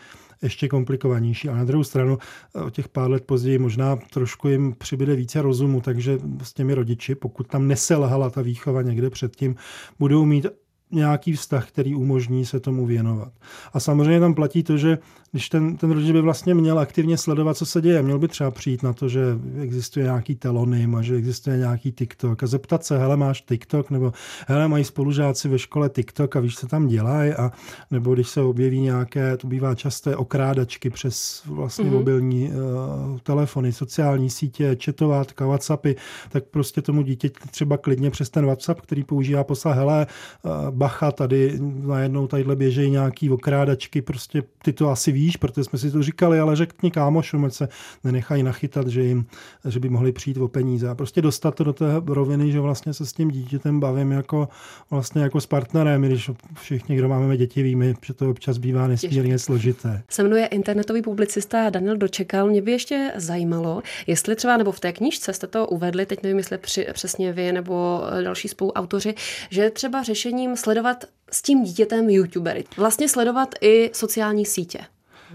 ještě 0.43 0.67
komplikovanější. 0.67 1.49
A 1.49 1.55
na 1.55 1.63
druhou 1.63 1.83
stranu 1.83 2.17
o 2.65 2.69
těch 2.69 2.87
pár 2.87 3.11
let 3.11 3.25
později 3.25 3.57
možná 3.57 3.95
trošku 3.95 4.47
jim 4.47 4.75
přibyde 4.77 5.15
více 5.15 5.41
rozumu, 5.41 5.81
takže 5.81 6.19
s 6.43 6.53
těmi 6.53 6.73
rodiči, 6.73 7.15
pokud 7.15 7.47
tam 7.47 7.67
neselhala 7.67 8.29
ta 8.29 8.41
výchova 8.41 8.81
někde 8.81 9.09
předtím, 9.09 9.55
budou 9.99 10.25
mít 10.25 10.45
nějaký 10.93 11.33
vztah, 11.33 11.67
který 11.67 11.95
umožní 11.95 12.45
se 12.45 12.59
tomu 12.59 12.85
věnovat. 12.85 13.33
A 13.73 13.79
samozřejmě 13.79 14.19
tam 14.19 14.33
platí 14.33 14.63
to, 14.63 14.77
že 14.77 14.97
když 15.31 15.49
ten, 15.49 15.77
ten 15.77 15.91
rodič 15.91 16.11
by 16.11 16.21
vlastně 16.21 16.53
měl 16.53 16.79
aktivně 16.79 17.17
sledovat, 17.17 17.57
co 17.57 17.65
se 17.65 17.81
děje, 17.81 18.01
měl 18.01 18.19
by 18.19 18.27
třeba 18.27 18.51
přijít 18.51 18.83
na 18.83 18.93
to, 18.93 19.09
že 19.09 19.21
existuje 19.61 20.03
nějaký 20.03 20.35
telonym 20.35 20.95
a 20.95 21.01
že 21.01 21.15
existuje 21.15 21.57
nějaký 21.57 21.91
TikTok 21.91 22.43
a 22.43 22.47
zeptat 22.47 22.85
se, 22.85 22.97
hele, 22.97 23.17
máš 23.17 23.41
TikTok, 23.41 23.89
nebo 23.89 24.13
hele, 24.47 24.67
mají 24.67 24.83
spolužáci 24.83 25.47
ve 25.47 25.59
škole 25.59 25.89
TikTok 25.89 26.35
a 26.35 26.39
víš, 26.39 26.55
co 26.55 26.67
tam 26.67 26.87
dělají, 26.87 27.33
a 27.33 27.51
nebo 27.91 28.13
když 28.13 28.29
se 28.29 28.41
objeví 28.41 28.79
nějaké, 28.79 29.37
to 29.37 29.47
bývá 29.47 29.75
časté 29.75 30.15
okrádačky 30.15 30.89
přes 30.89 31.43
vlastně 31.45 31.85
mm-hmm. 31.85 31.93
mobilní 31.93 32.49
uh, 32.49 33.19
telefony, 33.19 33.73
sociální 33.73 34.29
sítě, 34.29 34.75
četovátka, 34.75 35.47
Whatsappy, 35.47 35.95
tak 36.29 36.43
prostě 36.43 36.81
tomu 36.81 37.01
dítě 37.01 37.29
třeba 37.51 37.77
klidně 37.77 38.11
přes 38.11 38.29
ten 38.29 38.45
WhatsApp, 38.45 38.81
který 38.81 39.03
používá, 39.03 39.43
posla, 39.43 39.73
hele, 39.73 40.07
uh, 40.43 40.51
bacha, 40.83 41.11
tady 41.11 41.59
najednou 41.85 42.27
tadyhle 42.27 42.55
běžejí 42.55 42.91
nějaký 42.91 43.29
okrádačky, 43.29 44.01
prostě 44.01 44.43
ty 44.63 44.73
to 44.73 44.89
asi 44.89 45.11
víš, 45.11 45.37
protože 45.37 45.63
jsme 45.63 45.79
si 45.79 45.91
to 45.91 46.03
říkali, 46.03 46.39
ale 46.39 46.55
řekni 46.55 46.91
kámošům, 46.91 47.45
ať 47.45 47.53
se 47.53 47.67
nenechají 48.03 48.43
nachytat, 48.43 48.87
že, 48.87 49.01
jim, 49.01 49.25
že 49.67 49.79
by 49.79 49.89
mohli 49.89 50.11
přijít 50.11 50.37
o 50.37 50.47
peníze. 50.47 50.89
A 50.89 50.95
prostě 50.95 51.21
dostat 51.21 51.55
to 51.55 51.63
do 51.63 51.73
té 51.73 51.85
roviny, 52.05 52.51
že 52.51 52.59
vlastně 52.59 52.93
se 52.93 53.05
s 53.05 53.13
tím 53.13 53.31
dítětem 53.31 53.79
bavím 53.79 54.11
jako, 54.11 54.49
vlastně 54.89 55.21
jako 55.21 55.41
s 55.41 55.45
partnerem, 55.45 56.01
když 56.01 56.31
všichni, 56.61 56.95
kdo 56.95 57.09
máme 57.09 57.37
děti, 57.37 57.63
víme, 57.63 57.93
že 58.05 58.13
to 58.13 58.29
občas 58.29 58.57
bývá 58.57 58.87
nesmírně 58.87 59.39
složité. 59.39 60.03
Se 60.09 60.23
mnou 60.23 60.35
je 60.35 60.45
internetový 60.45 61.01
publicista 61.01 61.69
Daniel 61.69 61.97
Dočekal. 61.97 62.47
Mě 62.47 62.61
by 62.61 62.71
ještě 62.71 63.11
zajímalo, 63.15 63.81
jestli 64.07 64.35
třeba, 64.35 64.57
nebo 64.57 64.71
v 64.71 64.79
té 64.79 64.93
knížce 64.93 65.33
jste 65.33 65.47
to 65.47 65.67
uvedli, 65.67 66.05
teď 66.05 66.23
nevím, 66.23 66.37
jestli 66.37 66.57
při, 66.57 66.87
přesně 66.93 67.33
vy 67.33 67.51
nebo 67.51 68.01
další 68.23 68.47
spoluautoři, 68.47 69.15
že 69.49 69.69
třeba 69.69 70.03
řešením 70.03 70.55
sledovat 70.63 71.05
s 71.31 71.41
tím 71.41 71.63
dítětem 71.63 72.09
youtubery. 72.09 72.63
Vlastně 72.77 73.09
sledovat 73.09 73.49
i 73.61 73.91
sociální 73.93 74.45
sítě. 74.45 74.79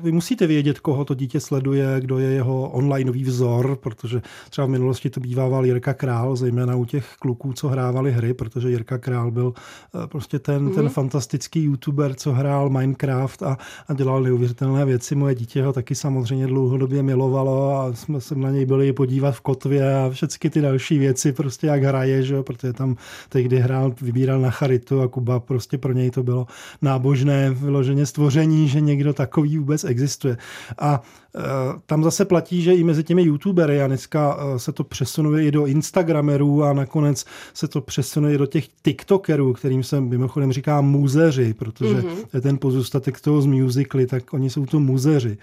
Vy 0.02 0.12
musíte 0.12 0.46
vědět, 0.46 0.80
koho 0.80 1.04
to 1.04 1.14
dítě 1.14 1.40
sleduje, 1.40 1.86
kdo 2.00 2.18
je 2.18 2.30
jeho 2.30 2.68
onlineový 2.68 3.24
vzor, 3.24 3.76
protože 3.76 4.22
třeba 4.50 4.66
v 4.66 4.70
minulosti 4.70 5.10
to 5.10 5.20
bývával 5.20 5.66
Jirka 5.66 5.94
Král, 5.94 6.36
zejména 6.36 6.76
u 6.76 6.84
těch 6.84 7.14
kluků, 7.18 7.52
co 7.52 7.68
hrávali 7.68 8.12
hry, 8.12 8.34
protože 8.34 8.70
Jirka 8.70 8.98
Král 8.98 9.30
byl 9.30 9.52
eh, 9.94 10.06
prostě 10.06 10.38
ten, 10.38 10.62
mm. 10.62 10.74
ten 10.74 10.88
fantastický 10.88 11.64
youtuber, 11.64 12.14
co 12.14 12.32
hrál 12.32 12.70
Minecraft 12.70 13.42
a, 13.42 13.58
a 13.88 13.94
dělal 13.94 14.22
neuvěřitelné 14.22 14.84
věci. 14.84 15.14
Moje 15.14 15.34
dítě 15.34 15.62
ho 15.62 15.72
taky 15.72 15.94
samozřejmě 15.94 16.46
dlouhodobě 16.46 17.02
milovalo 17.02 17.80
a 17.80 17.92
jsme 17.92 18.20
se 18.20 18.34
na 18.34 18.50
něj 18.50 18.66
byli 18.66 18.92
podívat 18.92 19.32
v 19.32 19.40
kotvě 19.40 19.98
a 19.98 20.10
všechny 20.10 20.50
ty 20.50 20.60
další 20.60 20.98
věci, 20.98 21.32
prostě 21.32 21.66
jak 21.66 21.82
hraje, 21.82 22.22
že? 22.22 22.42
protože 22.42 22.72
tam 22.72 22.96
tehdy 23.28 23.58
hrál, 23.58 23.94
vybíral 24.00 24.40
na 24.40 24.50
charitu 24.50 25.00
a 25.00 25.08
Kuba 25.08 25.40
prostě 25.40 25.78
pro 25.78 25.92
něj 25.92 26.10
to 26.10 26.22
bylo 26.22 26.46
nábožné 26.82 27.50
vyloženě 27.50 28.06
stvoření, 28.06 28.68
že 28.68 28.80
někdo 28.80 29.12
takový 29.12 29.58
vůbec 29.58 29.84
existuje. 29.88 30.36
A 30.78 31.02
e, 31.36 31.40
tam 31.86 32.04
zase 32.04 32.24
platí, 32.24 32.62
že 32.62 32.74
i 32.74 32.84
mezi 32.84 33.04
těmi 33.04 33.22
youtubery 33.22 33.82
a 33.82 33.86
dneska 33.86 34.38
e, 34.38 34.58
se 34.58 34.72
to 34.72 34.84
přesunuje 34.84 35.44
i 35.44 35.50
do 35.50 35.66
instagramerů 35.66 36.64
a 36.64 36.72
nakonec 36.72 37.24
se 37.54 37.68
to 37.68 37.80
přesunuje 37.80 38.34
i 38.34 38.38
do 38.38 38.46
těch 38.46 38.68
tiktokerů, 38.82 39.52
kterým 39.52 39.82
se 39.82 40.00
mimochodem 40.00 40.52
říká 40.52 40.80
muzeři, 40.80 41.54
protože 41.54 41.94
mm-hmm. 41.94 42.40
ten 42.40 42.58
pozůstatek 42.58 43.20
toho 43.20 43.42
z 43.42 43.46
musically, 43.46 44.06
tak 44.06 44.34
oni 44.34 44.50
jsou 44.50 44.66
to 44.66 44.80
muzeři 44.80 45.38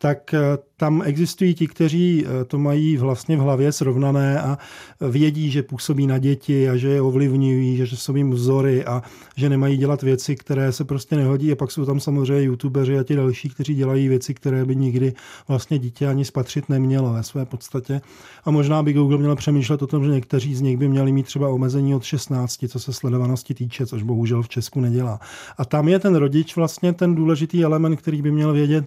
tak 0.00 0.34
eh, 0.34 0.40
tam 0.76 1.02
existují 1.04 1.54
ti, 1.54 1.66
kteří 1.66 2.24
eh, 2.26 2.44
to 2.44 2.58
mají 2.58 2.96
vlastně 2.96 3.36
v 3.36 3.40
hlavě 3.40 3.72
srovnané 3.72 4.40
a 4.40 4.58
vědí, 5.00 5.50
že 5.50 5.62
působí 5.62 6.06
na 6.06 6.18
děti 6.18 6.68
a 6.68 6.76
že 6.76 6.88
je 6.88 7.00
ovlivňují, 7.00 7.76
že 7.76 7.96
jsou 7.96 8.16
jim 8.16 8.30
vzory 8.30 8.84
a 8.84 9.02
že 9.36 9.48
nemají 9.48 9.76
dělat 9.76 10.02
věci, 10.02 10.36
které 10.36 10.72
se 10.72 10.84
prostě 10.84 11.16
nehodí. 11.16 11.52
A 11.52 11.56
pak 11.56 11.70
jsou 11.70 11.84
tam 11.84 12.00
samozřejmě 12.00 12.42
youtubeři 12.42 12.98
a 12.98 13.02
ti 13.02 13.16
další, 13.16 13.48
kteří 13.48 13.74
dělají 13.74 14.08
věci, 14.08 14.34
které 14.34 14.64
by 14.64 14.76
nikdy 14.76 15.14
vlastně 15.48 15.78
dítě 15.78 16.06
ani 16.06 16.24
spatřit 16.24 16.68
nemělo 16.68 17.12
ve 17.12 17.22
své 17.22 17.44
podstatě. 17.44 18.00
A 18.44 18.50
možná 18.50 18.82
by 18.82 18.92
Google 18.92 19.18
měl 19.18 19.36
přemýšlet 19.36 19.82
o 19.82 19.86
tom, 19.86 20.04
že 20.04 20.10
někteří 20.10 20.54
z 20.54 20.60
nich 20.60 20.76
by 20.76 20.88
měli 20.88 21.12
mít 21.12 21.26
třeba 21.26 21.48
omezení 21.48 21.94
od 21.94 22.04
16, 22.04 22.64
co 22.68 22.78
se 22.80 22.92
sledovanosti 22.92 23.54
týče, 23.54 23.86
což 23.86 24.02
bohužel 24.02 24.42
v 24.42 24.48
Česku 24.48 24.80
nedělá. 24.80 25.20
A 25.58 25.64
tam 25.64 25.88
je 25.88 25.98
ten 25.98 26.14
rodič 26.14 26.56
vlastně 26.56 26.92
ten 26.92 27.14
důležitý 27.14 27.64
element, 27.64 28.00
který 28.00 28.22
by 28.22 28.30
měl 28.30 28.52
vědět, 28.52 28.84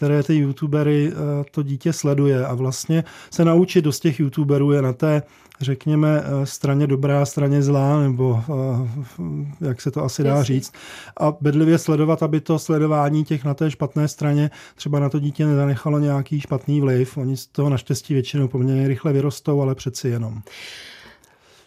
které 0.00 0.22
ty 0.22 0.34
youtubery 0.34 1.12
eh, 1.12 1.44
to 1.50 1.62
dítě 1.62 1.92
sleduje 1.92 2.46
a 2.46 2.54
vlastně 2.54 3.04
se 3.30 3.44
naučit 3.44 3.82
dost 3.82 4.00
těch 4.00 4.20
youtuberů 4.20 4.72
je 4.72 4.82
na 4.82 4.92
té 4.92 5.22
řekněme, 5.60 6.22
eh, 6.24 6.46
straně 6.46 6.86
dobrá, 6.86 7.26
straně 7.26 7.62
zlá, 7.62 8.00
nebo 8.00 8.42
eh, 8.42 9.66
jak 9.68 9.80
se 9.80 9.90
to 9.90 10.04
asi 10.04 10.22
dá 10.22 10.42
říct. 10.42 10.72
A 11.20 11.32
bedlivě 11.40 11.78
sledovat, 11.78 12.22
aby 12.22 12.40
to 12.40 12.58
sledování 12.58 13.24
těch 13.24 13.44
na 13.44 13.54
té 13.54 13.70
špatné 13.70 14.08
straně 14.08 14.50
třeba 14.74 15.00
na 15.00 15.08
to 15.08 15.18
dítě 15.18 15.46
nezanechalo 15.46 15.98
nějaký 15.98 16.40
špatný 16.40 16.80
vliv. 16.80 17.16
Oni 17.16 17.36
z 17.36 17.46
toho 17.46 17.70
naštěstí 17.70 18.14
většinou 18.14 18.48
poměrně 18.48 18.88
rychle 18.88 19.12
vyrostou, 19.12 19.60
ale 19.60 19.74
přeci 19.74 20.08
jenom. 20.08 20.42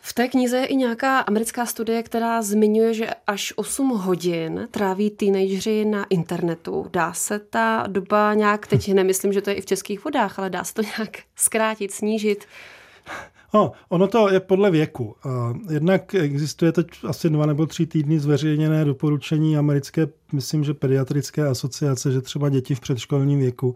V 0.05 0.13
té 0.13 0.27
knize 0.27 0.57
je 0.57 0.65
i 0.65 0.75
nějaká 0.75 1.19
americká 1.19 1.65
studie, 1.65 2.03
která 2.03 2.41
zmiňuje, 2.41 2.93
že 2.93 3.09
až 3.27 3.53
8 3.55 3.89
hodin 3.89 4.67
tráví 4.71 5.09
teenageři 5.09 5.85
na 5.85 6.03
internetu. 6.03 6.85
Dá 6.93 7.13
se 7.13 7.39
ta 7.39 7.85
doba 7.87 8.33
nějak, 8.33 8.67
teď 8.67 8.93
nemyslím, 8.93 9.33
že 9.33 9.41
to 9.41 9.49
je 9.49 9.55
i 9.55 9.61
v 9.61 9.65
českých 9.65 10.03
vodách, 10.05 10.39
ale 10.39 10.49
dá 10.49 10.63
se 10.63 10.73
to 10.73 10.81
nějak 10.81 11.17
zkrátit, 11.35 11.91
snížit? 11.91 12.45
No, 13.53 13.71
ono 13.89 14.07
to 14.07 14.29
je 14.29 14.39
podle 14.39 14.71
věku. 14.71 15.15
Jednak 15.69 16.15
existuje 16.15 16.71
teď 16.71 16.87
asi 17.07 17.29
dva 17.29 17.45
nebo 17.45 17.65
tři 17.65 17.85
týdny 17.85 18.19
zveřejněné 18.19 18.85
doporučení 18.85 19.57
americké, 19.57 20.07
myslím, 20.31 20.63
že 20.63 20.73
pediatrické 20.73 21.47
asociace, 21.47 22.11
že 22.11 22.21
třeba 22.21 22.49
děti 22.49 22.75
v 22.75 22.79
předškolním 22.79 23.39
věku 23.39 23.75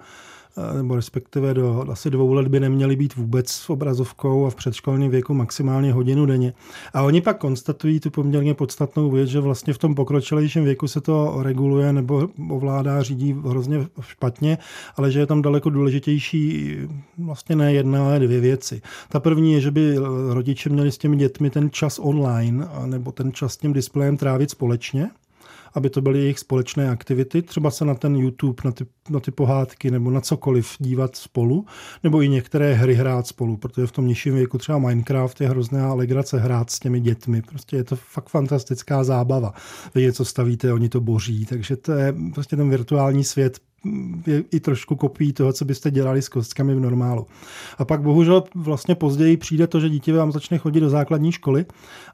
nebo 0.77 0.95
respektive 0.95 1.53
do 1.53 1.85
asi 1.89 2.09
dvou 2.09 2.33
let 2.33 2.47
by 2.47 2.59
neměly 2.59 2.95
být 2.95 3.15
vůbec 3.15 3.49
s 3.49 3.69
obrazovkou 3.69 4.45
a 4.45 4.49
v 4.49 4.55
předškolním 4.55 5.11
věku 5.11 5.33
maximálně 5.33 5.93
hodinu 5.93 6.25
denně. 6.25 6.53
A 6.93 7.01
oni 7.01 7.21
pak 7.21 7.37
konstatují 7.37 7.99
tu 7.99 8.09
poměrně 8.09 8.53
podstatnou 8.53 9.11
věc, 9.11 9.29
že 9.29 9.39
vlastně 9.39 9.73
v 9.73 9.77
tom 9.77 9.95
pokročilejším 9.95 10.63
věku 10.63 10.87
se 10.87 11.01
to 11.01 11.35
reguluje 11.41 11.93
nebo 11.93 12.29
ovládá, 12.49 13.03
řídí 13.03 13.35
hrozně 13.45 13.87
špatně, 14.01 14.57
ale 14.95 15.11
že 15.11 15.19
je 15.19 15.25
tam 15.25 15.41
daleko 15.41 15.69
důležitější 15.69 16.75
vlastně 17.17 17.55
ne 17.55 17.73
jedna, 17.73 18.05
ale 18.05 18.19
dvě 18.19 18.39
věci. 18.39 18.81
Ta 19.09 19.19
první 19.19 19.53
je, 19.53 19.61
že 19.61 19.71
by 19.71 19.95
rodiče 20.29 20.69
měli 20.69 20.91
s 20.91 20.97
těmi 20.97 21.17
dětmi 21.17 21.49
ten 21.49 21.69
čas 21.71 21.99
online 21.99 22.67
nebo 22.85 23.11
ten 23.11 23.31
čas 23.31 23.53
s 23.53 23.57
tím 23.57 23.73
displejem 23.73 24.17
trávit 24.17 24.51
společně, 24.51 25.09
aby 25.77 25.89
to 25.89 26.01
byly 26.01 26.19
jejich 26.19 26.39
společné 26.39 26.89
aktivity, 26.89 27.41
třeba 27.41 27.71
se 27.71 27.85
na 27.85 27.95
ten 27.95 28.15
YouTube, 28.15 28.61
na 28.65 28.71
ty, 28.71 28.85
na 29.09 29.19
ty 29.19 29.31
pohádky 29.31 29.91
nebo 29.91 30.11
na 30.11 30.21
cokoliv 30.21 30.75
dívat 30.79 31.15
spolu, 31.15 31.65
nebo 32.03 32.21
i 32.21 32.29
některé 32.29 32.73
hry 32.73 32.93
hrát 32.93 33.27
spolu, 33.27 33.57
protože 33.57 33.87
v 33.87 33.91
tom 33.91 34.07
nižším 34.07 34.35
věku 34.35 34.57
třeba 34.57 34.77
Minecraft 34.77 35.41
je 35.41 35.49
hrozná 35.49 35.93
legrace 35.93 36.39
hrát 36.39 36.69
s 36.69 36.79
těmi 36.79 36.99
dětmi. 36.99 37.41
Prostě 37.41 37.75
je 37.75 37.83
to 37.83 37.95
fakt 37.95 38.29
fantastická 38.29 39.03
zábava. 39.03 39.53
Vy 39.95 40.01
něco 40.01 40.25
stavíte, 40.25 40.73
oni 40.73 40.89
to 40.89 41.01
boří, 41.01 41.45
takže 41.45 41.75
to 41.75 41.91
je 41.91 42.13
prostě 42.33 42.55
ten 42.55 42.69
virtuální 42.69 43.23
svět 43.23 43.59
je 44.27 44.43
i 44.51 44.59
trošku 44.59 44.95
kopií 44.95 45.33
toho, 45.33 45.53
co 45.53 45.65
byste 45.65 45.91
dělali 45.91 46.21
s 46.21 46.29
kostkami 46.29 46.75
v 46.75 46.79
normálu. 46.79 47.27
A 47.77 47.85
pak 47.85 48.01
bohužel 48.01 48.43
vlastně 48.55 48.95
později 48.95 49.37
přijde 49.37 49.67
to, 49.67 49.79
že 49.79 49.89
dítě 49.89 50.13
vám 50.13 50.31
začne 50.31 50.57
chodit 50.57 50.79
do 50.79 50.89
základní 50.89 51.31
školy 51.31 51.65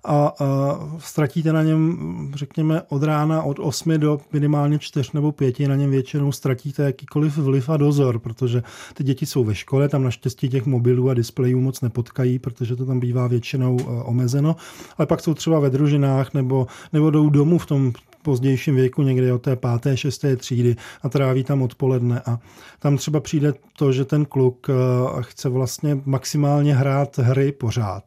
a, 0.03 0.34
a 0.39 0.79
ztratíte 1.00 1.53
na 1.53 1.63
něm, 1.63 2.32
řekněme, 2.36 2.82
od 2.89 3.03
rána 3.03 3.43
od 3.43 3.60
8 3.60 3.98
do 3.98 4.22
minimálně 4.34 4.79
4 4.79 5.10
nebo 5.13 5.32
5 5.32 5.60
na 5.60 5.75
něm 5.75 5.91
většinou 5.91 6.32
ztratíte 6.32 6.84
jakýkoliv 6.84 7.38
vliv 7.38 7.70
a 7.70 7.77
dozor, 7.77 8.20
protože 8.20 8.63
ty 8.93 9.03
děti 9.03 9.25
jsou 9.25 9.43
ve 9.43 9.55
škole, 9.55 9.89
tam 9.89 10.03
naštěstí 10.03 10.50
těch 10.50 10.65
mobilů 10.65 11.10
a 11.10 11.13
displejů 11.13 11.62
moc 11.62 11.82
nepotkají, 11.82 12.39
protože 12.39 12.75
to 12.75 12.86
tam 12.86 13.00
bývá 13.00 13.27
většinou 13.27 13.77
e, 13.79 13.84
omezeno, 14.03 14.55
ale 14.98 15.05
pak 15.05 15.22
jsou 15.22 15.34
třeba 15.34 15.60
ve 15.60 15.70
družinách 15.70 16.34
nebo, 16.34 16.67
nebo 16.93 17.10
jdou 17.10 17.29
domů 17.29 17.58
v 17.58 17.65
tom 17.65 17.93
pozdějším 18.24 18.75
věku, 18.75 19.01
někde 19.01 19.34
od 19.34 19.42
té 19.42 19.56
páté, 19.56 19.98
šesté 19.98 20.36
třídy 20.36 20.75
a 21.01 21.10
tráví 21.10 21.44
tam 21.44 21.62
odpoledne. 21.62 22.22
A 22.25 22.39
tam 22.80 22.98
třeba 22.98 23.20
přijde 23.20 23.53
to, 23.77 23.92
že 23.92 24.06
ten 24.06 24.25
kluk 24.25 24.68
eh, 24.70 24.74
chce 25.22 25.50
vlastně 25.50 25.98
maximálně 26.06 26.75
hrát 26.75 27.18
hry 27.18 27.51
pořád. 27.51 28.03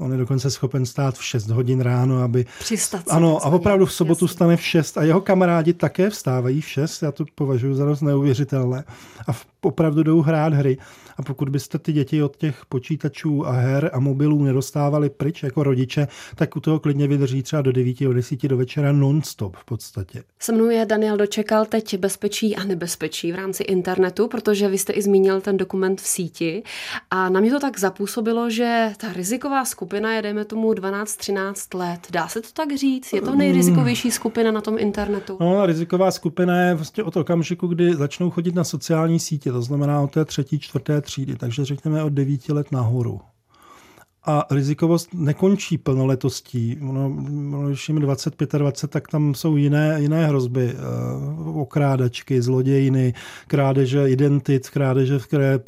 On 0.00 0.12
je 0.12 0.18
dokonce 0.18 0.50
schopen 0.50 0.86
stát 0.86 1.18
v 1.18 1.24
6 1.24 1.48
hodin 1.48 1.80
ráno, 1.80 2.22
aby... 2.22 2.46
Přistat 2.58 3.02
Ano, 3.10 3.46
a 3.46 3.48
opravdu 3.48 3.86
v 3.86 3.92
sobotu 3.92 4.24
jasný. 4.24 4.34
stane 4.34 4.56
v 4.56 4.62
6 4.62 4.98
a 4.98 5.02
jeho 5.02 5.20
kamarádi 5.20 5.72
také 5.72 6.10
vstávají 6.10 6.60
v 6.60 6.68
6, 6.68 7.02
já 7.02 7.12
to 7.12 7.24
považuji 7.34 7.74
za 7.74 7.84
dost 7.84 8.00
neuvěřitelné. 8.00 8.84
A 9.26 9.32
opravdu 9.62 10.02
jdou 10.02 10.22
hrát 10.22 10.54
hry. 10.54 10.78
A 11.16 11.22
pokud 11.22 11.48
byste 11.48 11.78
ty 11.78 11.92
děti 11.92 12.22
od 12.22 12.36
těch 12.36 12.66
počítačů 12.68 13.46
a 13.46 13.52
her 13.52 13.90
a 13.92 14.00
mobilů 14.00 14.44
nedostávali 14.44 15.10
pryč 15.10 15.42
jako 15.42 15.62
rodiče, 15.62 16.08
tak 16.34 16.56
u 16.56 16.60
toho 16.60 16.80
klidně 16.80 17.08
vydrží 17.08 17.42
třeba 17.42 17.62
do 17.62 17.72
9, 17.72 18.00
do 18.00 18.12
10 18.12 18.48
do 18.48 18.56
večera 18.56 18.92
non-stop 18.92 19.56
v 19.56 19.64
podstatě. 19.64 20.22
Se 20.38 20.52
mnou 20.52 20.70
je 20.70 20.86
Daniel 20.86 21.16
Dočekal 21.16 21.64
teď 21.64 21.98
bezpečí 21.98 22.56
a 22.56 22.64
nebezpečí 22.64 23.32
v 23.32 23.34
rámci 23.34 23.62
internetu, 23.62 24.28
protože 24.28 24.68
vy 24.68 24.78
jste 24.78 24.92
i 24.92 25.02
zmínil 25.02 25.40
ten 25.40 25.56
dokument 25.56 26.00
v 26.00 26.06
síti 26.06 26.62
a 27.10 27.28
na 27.28 27.40
mě 27.40 27.50
to 27.50 27.60
tak 27.60 27.78
zapůsobilo, 27.78 28.50
že 28.50 28.92
ta 28.96 29.12
riziková 29.12 29.64
skupina 29.64 30.14
je, 30.14 30.22
dejme 30.22 30.44
tomu, 30.44 30.72
12-13 30.72 31.78
let. 31.78 32.00
Dá 32.10 32.28
se 32.28 32.40
to 32.40 32.48
tak 32.52 32.76
říct? 32.76 33.12
Je 33.12 33.20
to 33.20 33.34
nejrizikovější 33.34 34.10
skupina 34.10 34.50
na 34.50 34.60
tom 34.60 34.78
internetu? 34.78 35.36
No, 35.40 35.66
riziková 35.66 36.10
skupina 36.10 36.60
je 36.60 36.74
vlastně 36.74 37.04
od 37.04 37.16
okamžiku, 37.16 37.66
kdy 37.66 37.94
začnou 37.94 38.30
chodit 38.30 38.54
na 38.54 38.64
sociální 38.64 39.18
sítě, 39.18 39.47
to 39.52 39.62
znamená 39.62 40.00
od 40.00 40.10
té 40.10 40.24
třetí, 40.24 40.58
čtvrté 40.58 41.00
třídy, 41.00 41.36
takže 41.36 41.64
řekněme 41.64 42.04
od 42.04 42.12
9 42.12 42.48
let 42.48 42.72
nahoru. 42.72 43.20
A 44.30 44.46
rizikovost 44.50 45.14
nekončí 45.14 45.78
plnoletostí. 45.78 46.78
Ono, 46.88 47.10
když 47.68 47.88
jim 47.88 47.98
25 47.98 48.54
a 48.54 48.58
20, 48.58 48.90
tak 48.90 49.08
tam 49.08 49.34
jsou 49.34 49.56
jiné, 49.56 49.96
jiné 50.00 50.26
hrozby. 50.26 50.74
Uh, 50.74 51.58
okrádačky, 51.60 52.42
zlodějiny, 52.42 53.14
krádeže 53.46 54.10
identit, 54.10 54.70
krádeže, 54.70 55.18
které 55.18 55.60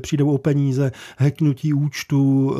přijdou 0.00 0.30
o 0.30 0.38
peníze, 0.38 0.92
heknutí 1.18 1.74
účtů, 1.74 2.50
uh, 2.50 2.58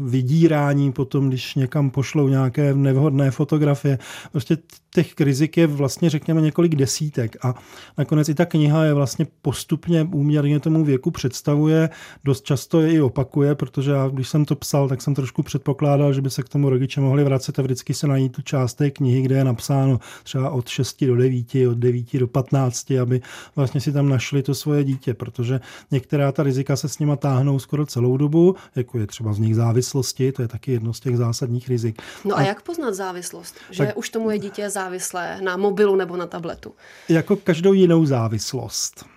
vydírání 0.00 0.92
potom, 0.92 1.28
když 1.28 1.54
někam 1.54 1.90
pošlou 1.90 2.28
nějaké 2.28 2.74
nevhodné 2.74 3.30
fotografie. 3.30 3.98
Prostě 4.32 4.56
těch 4.94 5.20
rizik 5.20 5.56
je 5.56 5.66
vlastně, 5.66 6.10
řekněme, 6.10 6.40
několik 6.40 6.74
desítek. 6.74 7.36
A 7.44 7.54
nakonec 7.98 8.28
i 8.28 8.34
ta 8.34 8.46
kniha 8.46 8.84
je 8.84 8.94
vlastně 8.94 9.26
postupně 9.42 10.08
úměrně 10.12 10.60
tomu 10.60 10.84
věku 10.84 11.10
představuje, 11.10 11.90
dost 12.24 12.44
často 12.44 12.80
je 12.80 12.92
i 12.92 13.00
opakuje, 13.00 13.54
protože 13.54 13.90
já, 13.90 14.08
když 14.08 14.28
jsem 14.28 14.44
to 14.44 14.56
psal, 14.56 14.88
tak 14.88 15.02
jsem 15.02 15.14
trošku 15.14 15.42
předpokládal, 15.42 16.12
že 16.12 16.20
by 16.20 16.30
se 16.30 16.42
k 16.42 16.48
tomu 16.48 16.70
rodiče 16.70 17.00
mohli 17.00 17.24
vracet 17.24 17.58
a 17.58 17.62
vždycky 17.62 17.94
se 17.94 18.06
najít 18.06 18.32
tu 18.32 18.42
část 18.42 18.74
té 18.74 18.90
knihy, 18.90 19.22
kde 19.22 19.36
je 19.36 19.44
napsáno 19.44 20.00
třeba 20.22 20.50
od 20.50 20.68
6 20.68 21.04
do 21.04 21.16
9, 21.16 21.46
od 21.70 21.78
9 21.78 22.18
do 22.18 22.26
15, 22.26 22.90
aby 22.90 23.20
vlastně 23.56 23.80
si 23.80 23.92
tam 23.92 24.08
našli 24.08 24.42
to 24.42 24.54
svoje 24.54 24.84
dítě, 24.84 25.14
protože 25.14 25.60
některá 25.90 26.32
ta 26.32 26.42
rizika 26.42 26.76
se 26.76 26.88
s 26.88 26.98
nima 26.98 27.16
táhnou 27.16 27.58
skoro 27.58 27.86
celou 27.86 28.16
dobu, 28.16 28.56
jako 28.76 28.98
je 28.98 29.06
třeba 29.06 29.32
z 29.32 29.38
nich 29.38 29.54
závislosti, 29.54 30.32
to 30.32 30.42
je 30.42 30.48
taky 30.48 30.72
jedno 30.72 30.92
z 30.92 31.00
těch 31.00 31.16
zásadních 31.16 31.68
rizik. 31.68 32.02
No 32.24 32.34
a, 32.34 32.38
a 32.38 32.42
jak 32.42 32.62
poznat 32.62 32.94
závislost? 32.94 33.54
Že 33.70 33.86
tak, 33.86 33.96
už 33.96 34.10
tomu 34.10 34.30
je 34.30 34.38
dítě 34.38 34.70
závislé 34.84 35.38
na 35.40 35.56
mobilu 35.56 35.96
nebo 35.96 36.16
na 36.16 36.26
tabletu? 36.26 36.74
Jako 37.08 37.36
každou 37.36 37.72
jinou 37.72 38.06
závislost. 38.06 39.13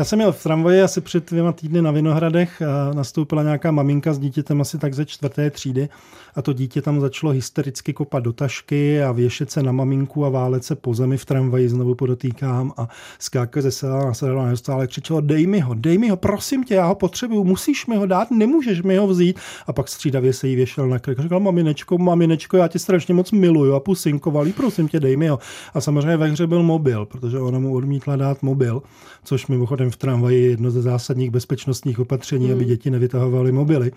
Já 0.00 0.04
jsem 0.04 0.18
měl 0.18 0.32
v 0.32 0.42
tramvaji 0.42 0.82
asi 0.82 1.00
před 1.00 1.30
dvěma 1.30 1.52
týdny 1.52 1.82
na 1.82 1.90
Vinohradech 1.90 2.62
a 2.62 2.94
nastoupila 2.94 3.42
nějaká 3.42 3.70
maminka 3.70 4.12
s 4.12 4.18
dítětem 4.18 4.60
asi 4.60 4.78
tak 4.78 4.94
ze 4.94 5.06
čtvrté 5.06 5.50
třídy 5.50 5.88
a 6.34 6.42
to 6.42 6.52
dítě 6.52 6.82
tam 6.82 7.00
začalo 7.00 7.32
hystericky 7.32 7.92
kopat 7.92 8.22
do 8.22 8.32
tašky 8.32 9.02
a 9.02 9.12
věšet 9.12 9.50
se 9.50 9.62
na 9.62 9.72
maminku 9.72 10.24
a 10.24 10.28
válet 10.28 10.64
se 10.64 10.74
po 10.74 10.94
zemi 10.94 11.16
v 11.16 11.24
tramvaji, 11.24 11.68
znovu 11.68 11.94
podotýkám 11.94 12.72
a 12.76 12.88
skákat 13.18 13.62
ze 13.62 13.70
sedla 13.70 14.04
na 14.04 14.14
sedla 14.14 14.46
neustále 14.46 14.86
křičelo 14.86 15.20
dej 15.20 15.46
mi 15.46 15.60
ho, 15.60 15.74
dej 15.74 15.98
mi 15.98 16.08
ho, 16.08 16.16
prosím 16.16 16.64
tě, 16.64 16.74
já 16.74 16.86
ho 16.86 16.94
potřebuju, 16.94 17.44
musíš 17.44 17.86
mi 17.86 17.96
ho 17.96 18.06
dát, 18.06 18.30
nemůžeš 18.30 18.82
mi 18.82 18.96
ho 18.96 19.06
vzít. 19.06 19.38
A 19.66 19.72
pak 19.72 19.88
střídavě 19.88 20.32
se 20.32 20.48
jí 20.48 20.56
věšel 20.56 20.88
na 20.88 20.98
krk. 20.98 21.20
Říkal, 21.20 21.40
maminečko, 21.40 21.98
maminečko, 21.98 22.56
já 22.56 22.68
tě 22.68 22.78
strašně 22.78 23.14
moc 23.14 23.32
miluju 23.32 23.74
a 23.74 23.80
pusinkovali, 23.80 24.52
prosím 24.52 24.88
tě, 24.88 25.00
dej 25.00 25.16
mi 25.16 25.28
ho. 25.28 25.38
A 25.74 25.80
samozřejmě 25.80 26.16
ve 26.16 26.26
hře 26.26 26.46
byl 26.46 26.62
mobil, 26.62 27.06
protože 27.06 27.38
ona 27.38 27.58
mu 27.58 27.74
odmítla 27.74 28.16
dát 28.16 28.42
mobil, 28.42 28.82
což 29.24 29.46
mimochodem 29.46 29.89
v 29.90 29.96
tramvaji 29.96 30.42
je 30.42 30.50
jedno 30.50 30.70
ze 30.70 30.82
zásadních 30.82 31.30
bezpečnostních 31.30 31.98
opatření, 31.98 32.46
mm. 32.46 32.52
aby 32.52 32.64
děti 32.64 32.90
nevytahovaly 32.90 33.52
mobily. 33.52 33.92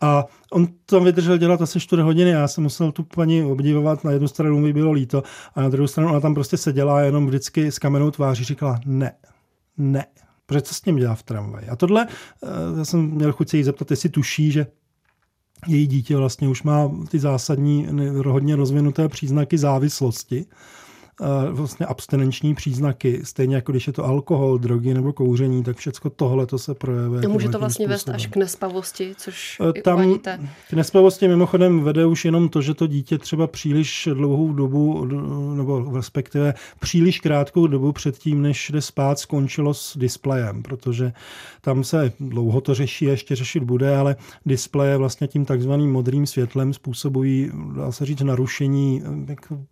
A 0.00 0.24
on 0.52 0.68
to 0.86 1.00
vydržel 1.00 1.36
dělat 1.38 1.62
asi 1.62 1.80
4 1.80 2.02
hodiny, 2.02 2.30
já 2.30 2.48
jsem 2.48 2.64
musel 2.64 2.92
tu 2.92 3.02
paní 3.02 3.42
obdivovat, 3.42 4.04
na 4.04 4.10
jednu 4.10 4.28
stranu 4.28 4.58
mi 4.58 4.72
bylo 4.72 4.92
líto 4.92 5.22
a 5.54 5.60
na 5.60 5.68
druhou 5.68 5.86
stranu 5.86 6.10
ona 6.10 6.20
tam 6.20 6.34
prostě 6.34 6.56
seděla 6.56 6.96
a 6.96 7.00
jenom 7.00 7.26
vždycky 7.26 7.72
s 7.72 7.78
kamenou 7.78 8.10
tváří 8.10 8.44
říkala 8.44 8.80
ne, 8.86 9.12
ne. 9.78 10.06
Protože 10.46 10.62
co 10.62 10.74
s 10.74 10.84
ním 10.84 10.96
dělá 10.96 11.14
v 11.14 11.22
tramvaji? 11.22 11.68
A 11.68 11.76
tohle, 11.76 12.06
eh, 12.42 12.78
já 12.78 12.84
jsem 12.84 13.00
měl 13.00 13.32
chuť 13.32 13.48
se 13.48 13.56
jí 13.56 13.64
zeptat, 13.64 13.90
jestli 13.90 14.08
tuší, 14.08 14.52
že 14.52 14.66
její 15.66 15.86
dítě 15.86 16.16
vlastně 16.16 16.48
už 16.48 16.62
má 16.62 16.90
ty 17.08 17.18
zásadní, 17.18 17.88
hodně 18.26 18.56
rozvinuté 18.56 19.08
příznaky 19.08 19.58
závislosti 19.58 20.46
vlastně 21.50 21.86
abstinenční 21.86 22.54
příznaky, 22.54 23.20
stejně 23.24 23.54
jako 23.54 23.72
když 23.72 23.86
je 23.86 23.92
to 23.92 24.04
alkohol, 24.04 24.58
drogy 24.58 24.94
nebo 24.94 25.12
kouření, 25.12 25.62
tak 25.62 25.76
všechno 25.76 26.10
tohle 26.10 26.46
to 26.46 26.58
se 26.58 26.74
projevuje. 26.74 27.28
Může 27.28 27.48
to 27.48 27.58
vlastně 27.58 27.88
vést 27.88 28.08
až 28.08 28.26
k 28.26 28.36
nespavosti, 28.36 29.14
což 29.16 29.60
e, 29.78 29.82
Tam 29.82 30.00
uvadíte. 30.00 30.40
K 30.70 30.72
nespavosti 30.72 31.28
mimochodem 31.28 31.80
vede 31.80 32.06
už 32.06 32.24
jenom 32.24 32.48
to, 32.48 32.62
že 32.62 32.74
to 32.74 32.86
dítě 32.86 33.18
třeba 33.18 33.46
příliš 33.46 34.08
dlouhou 34.14 34.52
dobu, 34.52 35.04
nebo 35.54 35.92
respektive 35.94 36.54
příliš 36.80 37.20
krátkou 37.20 37.66
dobu 37.66 37.92
předtím, 37.92 38.42
než 38.42 38.70
jde 38.70 38.80
spát, 38.80 39.18
skončilo 39.18 39.74
s 39.74 39.96
displejem, 39.96 40.62
protože 40.62 41.12
tam 41.60 41.84
se 41.84 42.12
dlouho 42.20 42.60
to 42.60 42.74
řeší 42.74 43.06
a 43.06 43.10
ještě 43.10 43.36
řešit 43.36 43.62
bude, 43.62 43.96
ale 43.96 44.16
displeje 44.46 44.96
vlastně 44.96 45.26
tím 45.26 45.44
takzvaným 45.44 45.92
modrým 45.92 46.26
světlem 46.26 46.72
způsobují, 46.72 47.50
dá 47.76 47.92
se 47.92 48.06
říct, 48.06 48.20
narušení 48.20 49.02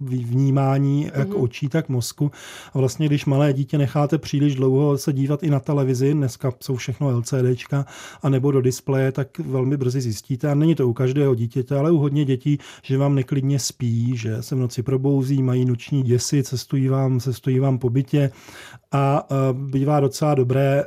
vnímání, 0.01 1.11
jak 1.14 1.35
očí, 1.38 1.68
tak 1.68 1.88
mozku. 1.88 2.31
A 2.72 2.79
vlastně, 2.79 3.07
když 3.07 3.24
malé 3.24 3.53
dítě 3.53 3.79
necháte 3.79 4.18
příliš 4.18 4.55
dlouho 4.55 4.98
se 4.98 5.12
dívat 5.12 5.42
i 5.42 5.51
na 5.51 5.61
televizi, 5.61 6.14
dneska 6.14 6.53
jsou 6.61 6.77
všechno 6.77 7.18
LCDčka, 7.18 7.87
a 8.22 8.29
nebo 8.29 8.53
do 8.53 8.61
displeje, 8.61 9.12
tak 9.12 9.38
velmi 9.38 9.77
brzy 9.77 10.01
zjistíte, 10.01 10.51
a 10.51 10.55
není 10.55 10.74
to 10.74 10.88
u 10.88 10.92
každého 10.92 11.35
dítěte, 11.35 11.79
ale 11.79 11.90
u 11.90 11.98
hodně 11.98 12.24
dětí, 12.24 12.59
že 12.83 12.98
vám 12.98 13.14
neklidně 13.14 13.59
spí, 13.59 14.16
že 14.16 14.42
se 14.42 14.55
v 14.55 14.59
noci 14.59 14.83
probouzí, 14.83 15.42
mají 15.42 15.64
noční 15.64 16.03
děsy, 16.03 16.42
cestují 16.42 16.88
vám, 16.88 17.20
cestují 17.20 17.59
vám 17.59 17.79
po 17.79 17.90
bytě 17.90 18.31
a 18.92 19.27
bývá 19.53 20.01
docela 20.01 20.35
dobré 20.35 20.85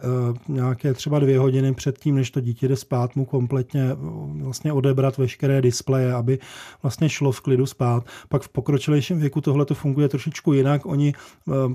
nějaké 0.47 0.93
třeba 0.93 1.19
dvě 1.19 1.39
hodiny 1.39 1.73
předtím, 1.73 2.15
než 2.15 2.31
to 2.31 2.41
dítě 2.41 2.67
jde 2.67 2.75
spát, 2.75 3.15
mu 3.15 3.25
kompletně 3.25 3.89
vlastně 4.41 4.73
odebrat 4.73 5.17
veškeré 5.17 5.61
displeje, 5.61 6.13
aby 6.13 6.39
vlastně 6.81 7.09
šlo 7.09 7.31
v 7.31 7.41
klidu 7.41 7.65
spát. 7.65 8.03
Pak 8.29 8.41
v 8.41 8.49
pokročilejším 8.49 9.19
věku 9.19 9.41
tohle 9.41 9.65
to 9.65 9.75
funguje 9.75 10.09
trošičku 10.09 10.53
jinak. 10.53 10.85
Oni, 10.85 11.13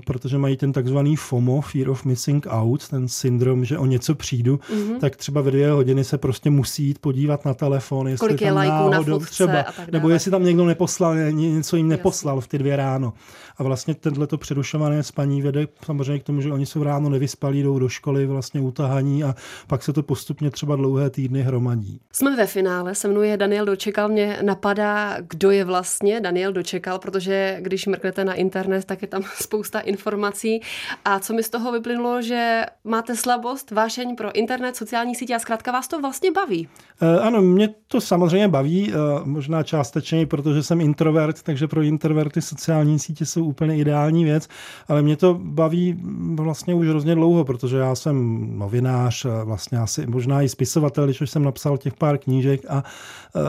protože 0.05 0.37
mají 0.37 0.57
ten 0.57 0.73
takzvaný 0.73 1.15
FOMO, 1.15 1.61
Fear 1.61 1.89
of 1.89 2.05
Missing 2.05 2.47
Out, 2.49 2.87
ten 2.87 3.07
syndrom, 3.07 3.65
že 3.65 3.77
o 3.77 3.85
něco 3.85 4.15
přijdu, 4.15 4.55
mm-hmm. 4.55 4.99
tak 4.99 5.15
třeba 5.15 5.41
ve 5.41 5.51
dvě 5.51 5.71
hodiny 5.71 6.03
se 6.03 6.17
prostě 6.17 6.49
musí 6.49 6.87
jít 6.87 6.99
podívat 6.99 7.45
na 7.45 7.53
telefon, 7.53 8.07
jestli 8.07 8.27
Kolik 8.27 8.39
tam 8.39 8.47
je 8.47 8.69
náhodou 8.69 9.19
na 9.19 9.25
třeba, 9.25 9.65
nebo 9.91 10.09
jestli 10.09 10.31
tam 10.31 10.43
někdo 10.43 10.65
neposlal, 10.65 11.15
něco 11.31 11.77
jim 11.77 11.87
neposlal 11.87 12.41
v 12.41 12.47
ty 12.47 12.57
dvě 12.57 12.75
ráno. 12.75 13.13
A 13.57 13.63
vlastně 13.63 13.95
tenhle 13.95 14.27
přerušované 14.37 15.03
spaní 15.03 15.41
vede 15.41 15.67
samozřejmě 15.85 16.16
k 16.19 16.23
tomu, 16.23 16.41
že 16.41 16.51
oni 16.51 16.65
jsou 16.65 16.83
ráno 16.83 17.09
nevyspalí, 17.09 17.63
jdou 17.63 17.79
do 17.79 17.89
školy 17.89 18.25
vlastně 18.25 18.61
utahaní 18.61 19.23
a 19.23 19.35
pak 19.67 19.83
se 19.83 19.93
to 19.93 20.03
postupně 20.03 20.51
třeba 20.51 20.75
dlouhé 20.75 21.09
týdny 21.09 21.41
hromadí. 21.41 21.99
Jsme 22.11 22.35
ve 22.35 22.45
finále, 22.45 22.95
se 22.95 23.07
mnou 23.07 23.21
je 23.21 23.37
Daniel 23.37 23.65
Dočekal. 23.65 24.09
Mě 24.09 24.39
napadá, 24.41 25.17
kdo 25.19 25.51
je 25.51 25.65
vlastně 25.65 26.21
Daniel 26.21 26.53
Dočekal, 26.53 26.99
protože 26.99 27.57
když 27.61 27.85
mrknete 27.85 28.25
na 28.25 28.33
internet, 28.33 28.85
tak 28.85 29.01
je 29.01 29.07
tam 29.07 29.23
spousta 29.41 29.79
informací. 29.79 30.61
A 31.05 31.19
co 31.19 31.33
mi 31.33 31.43
z 31.43 31.49
toho 31.49 31.71
vyplynulo, 31.71 32.21
že 32.21 32.65
máte 32.83 33.15
slabost, 33.15 33.71
vášeň 33.71 34.15
pro 34.15 34.35
internet, 34.35 34.75
sociální 34.75 35.15
sítě 35.15 35.35
a 35.35 35.39
zkrátka 35.39 35.71
vás 35.71 35.87
to 35.87 36.01
vlastně 36.01 36.31
baví. 36.31 36.67
E, 37.01 37.19
ano, 37.19 37.41
mě 37.41 37.69
to 37.87 38.01
samozřejmě 38.01 38.47
baví, 38.47 38.93
e, 38.93 38.95
možná 39.23 39.63
částečně, 39.63 40.25
protože 40.25 40.63
jsem 40.63 40.81
introvert, 40.81 41.43
takže 41.43 41.67
pro 41.67 41.81
introverty 41.81 42.41
sociální 42.41 42.99
sítě 42.99 43.25
jsou 43.25 43.45
úplně 43.45 43.77
ideální 43.77 44.23
věc, 44.23 44.47
ale 44.87 45.01
mě 45.01 45.17
to 45.17 45.39
baví 45.41 45.99
vlastně 46.35 46.73
už 46.73 46.87
hrozně 46.87 47.15
dlouho, 47.15 47.43
protože 47.43 47.77
já 47.77 47.95
jsem 47.95 48.47
novinář, 48.59 49.25
vlastně 49.43 49.77
asi 49.77 50.07
možná 50.07 50.41
i 50.41 50.49
spisovatel, 50.49 51.05
když 51.05 51.21
už 51.21 51.29
jsem 51.29 51.43
napsal 51.43 51.77
těch 51.77 51.93
pár 51.93 52.17
knížek 52.17 52.61
a 52.69 52.83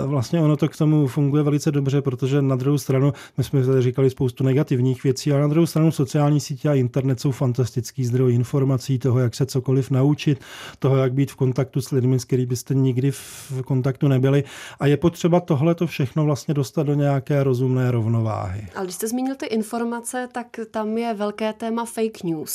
vlastně 0.06 0.40
ono 0.40 0.56
to 0.56 0.68
k 0.68 0.76
tomu 0.76 1.06
funguje 1.06 1.42
velice 1.42 1.72
dobře, 1.72 2.02
protože 2.02 2.42
na 2.42 2.56
druhou 2.56 2.78
stranu, 2.78 3.12
my 3.38 3.44
jsme 3.44 3.66
tady 3.66 3.82
říkali 3.82 4.10
spoustu 4.10 4.44
negativních 4.44 5.04
věcí, 5.04 5.32
ale 5.32 5.40
na 5.40 5.48
druhou 5.48 5.66
stranu 5.66 5.92
sociální 5.92 6.40
sítě 6.40 6.68
a 6.68 6.74
internet 6.74 7.20
jsou 7.20 7.30
fantastický 7.30 8.04
zdroj 8.04 8.34
informací, 8.34 8.98
toho, 8.98 9.18
jak 9.18 9.34
se 9.34 9.46
cokoliv 9.46 9.90
naučit, 9.90 10.40
toho, 10.78 10.96
jak 10.96 11.12
být 11.12 11.30
v 11.30 11.36
kontaktu 11.36 11.80
s 11.80 11.90
lidmi, 11.90 12.20
s 12.20 12.24
kterými 12.24 12.46
byste 12.46 12.74
nikdy 12.74 13.10
v 13.10 13.52
kontaktu 13.64 14.08
nebyli. 14.08 14.44
A 14.80 14.86
je 14.86 14.96
potřeba 14.96 15.40
tohle 15.40 15.74
to 15.74 15.86
všechno 15.86 16.24
vlastně 16.24 16.54
dostat 16.54 16.82
do 16.82 16.94
nějaké 16.94 17.44
rozumné 17.44 17.90
rovnováhy. 17.90 18.66
Ale 18.74 18.84
když 18.84 18.94
jste 18.94 19.08
zmínil 19.08 19.34
ty 19.34 19.46
informace, 19.46 20.28
tak 20.32 20.46
tam 20.70 20.98
je 20.98 21.14
velké 21.14 21.52
téma 21.52 21.84
fake 21.84 22.24
news. 22.24 22.47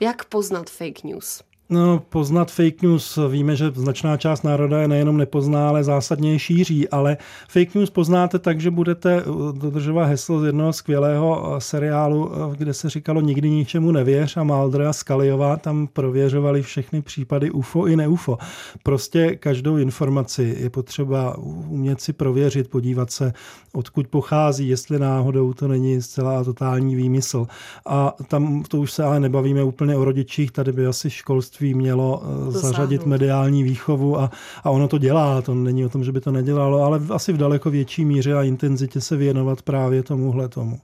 Jak 0.00 0.24
poznat 0.24 0.70
fake 0.70 1.00
news? 1.04 1.42
No, 1.72 2.02
poznat 2.08 2.50
fake 2.50 2.82
news, 2.82 3.18
víme, 3.28 3.56
že 3.56 3.70
značná 3.74 4.16
část 4.16 4.42
národa 4.42 4.80
je 4.80 4.88
nejenom 4.88 5.16
nepozná, 5.16 5.68
ale 5.68 5.84
zásadně 5.84 6.32
je 6.32 6.38
šíří, 6.38 6.88
ale 6.88 7.16
fake 7.48 7.74
news 7.74 7.90
poznáte 7.90 8.38
tak, 8.38 8.60
že 8.60 8.70
budete 8.70 9.22
dodržovat 9.52 10.04
heslo 10.04 10.40
z 10.40 10.44
jednoho 10.44 10.72
skvělého 10.72 11.56
eh, 11.56 11.60
seriálu, 11.60 12.32
eh, 12.32 12.56
kde 12.56 12.74
se 12.74 12.90
říkalo 12.90 13.20
nikdy 13.20 13.50
ničemu 13.50 13.92
nevěř 13.92 14.36
a 14.36 14.44
Maldra 14.44 14.90
a 14.90 14.92
Skaliová 14.92 15.56
tam 15.56 15.86
prověřovali 15.86 16.62
všechny 16.62 17.02
případy 17.02 17.50
UFO 17.50 17.86
i 17.86 17.96
neUFO. 17.96 18.38
Prostě 18.82 19.36
každou 19.36 19.76
informaci 19.76 20.56
je 20.60 20.70
potřeba 20.70 21.38
umět 21.68 22.00
si 22.00 22.12
prověřit, 22.12 22.68
podívat 22.70 23.10
se, 23.10 23.32
odkud 23.72 24.08
pochází, 24.08 24.68
jestli 24.68 24.98
náhodou 24.98 25.52
to 25.52 25.68
není 25.68 26.02
zcela 26.02 26.44
totální 26.44 26.96
výmysl. 26.96 27.46
A 27.86 28.14
tam 28.28 28.62
to 28.62 28.78
už 28.78 28.92
se 28.92 29.04
ale 29.04 29.20
nebavíme 29.20 29.64
úplně 29.64 29.96
o 29.96 30.04
rodičích, 30.04 30.50
tady 30.50 30.72
by 30.72 30.86
asi 30.86 31.10
školství 31.10 31.59
školství 31.60 31.74
mělo 31.74 32.22
Dosáhnout. 32.44 32.60
zařadit 32.60 33.06
mediální 33.06 33.62
výchovu 33.62 34.18
a, 34.18 34.30
a 34.64 34.70
ono 34.70 34.88
to 34.88 34.98
dělá, 34.98 35.42
to 35.42 35.54
není 35.54 35.84
o 35.84 35.88
tom, 35.88 36.04
že 36.04 36.12
by 36.12 36.20
to 36.20 36.30
nedělalo, 36.30 36.82
ale 36.82 37.00
asi 37.10 37.32
v 37.32 37.36
daleko 37.36 37.70
větší 37.70 38.04
míře 38.04 38.34
a 38.34 38.42
intenzitě 38.42 39.00
se 39.00 39.16
věnovat 39.16 39.62
právě 39.62 40.02
tomuhle 40.02 40.48
tomu. 40.48 40.80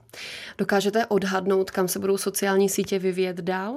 Dokážete 0.57 1.05
odhadnout, 1.05 1.71
kam 1.71 1.87
se 1.87 1.99
budou 1.99 2.17
sociální 2.17 2.69
sítě 2.69 2.99
vyvíjet 2.99 3.41
dál? 3.41 3.75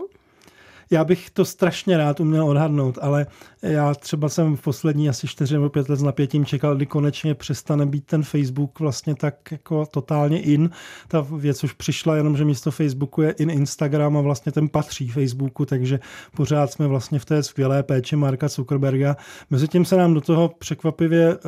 Já 0.92 1.05
bych 1.05 1.31
to 1.31 1.44
strašně 1.44 1.96
rád 1.96 2.20
uměl 2.20 2.46
odhadnout, 2.46 2.98
ale 3.03 3.26
já 3.62 3.94
třeba 3.94 4.29
jsem 4.29 4.57
v 4.57 4.62
poslední 4.62 5.09
asi 5.09 5.29
4 5.29 5.55
nebo 5.55 5.68
5 5.68 5.88
let 5.88 5.96
s 5.96 6.03
napětím 6.03 6.44
čekal, 6.44 6.76
kdy 6.76 6.87
konečně 6.87 7.35
přestane 7.35 7.87
být 7.87 8.07
ten 8.07 8.22
Facebook 8.22 8.81
vlastně 8.81 9.14
tak 9.14 9.53
jako 9.53 9.87
totálně 9.87 10.40
in. 10.40 10.70
Ta 11.09 11.20
věc 11.20 11.64
už 11.64 11.72
přišla 11.72 12.16
jenom, 12.16 12.37
že 12.37 12.44
místo 12.44 12.70
Facebooku 12.70 13.22
je 13.22 13.31
in 13.31 13.50
Instagram 13.50 14.16
a 14.16 14.20
vlastně 14.20 14.53
ten 14.53 14.68
patří 14.68 15.09
Facebooku, 15.09 15.66
takže 15.66 16.00
pořád 16.37 16.72
jsme 16.72 16.87
vlastně 16.87 17.18
v 17.18 17.24
té 17.24 17.42
skvělé 17.42 17.83
péči 17.83 18.16
Marka 18.16 18.48
Zuckerberga. 18.48 19.16
Mezitím 19.50 19.85
se 19.85 19.96
nám 19.96 20.14
do 20.14 20.20
toho 20.20 20.48
překvapivě 20.59 21.38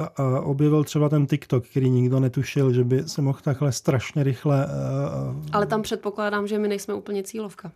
objevil 0.42 0.84
třeba 0.84 1.08
ten 1.08 1.26
TikTok, 1.26 1.66
který 1.66 1.90
nikdo 1.90 2.20
netušil, 2.20 2.72
že 2.72 2.84
by 2.84 3.08
se 3.08 3.22
mohl 3.22 3.38
takhle 3.42 3.72
strašně 3.72 4.22
rychle... 4.22 4.66
Ale 5.52 5.66
tam 5.66 5.82
předpokládám, 5.82 6.46
že 6.46 6.58
my 6.58 6.68
nejsme 6.68 6.94
úplně 6.94 7.22
cílovka. 7.22 7.72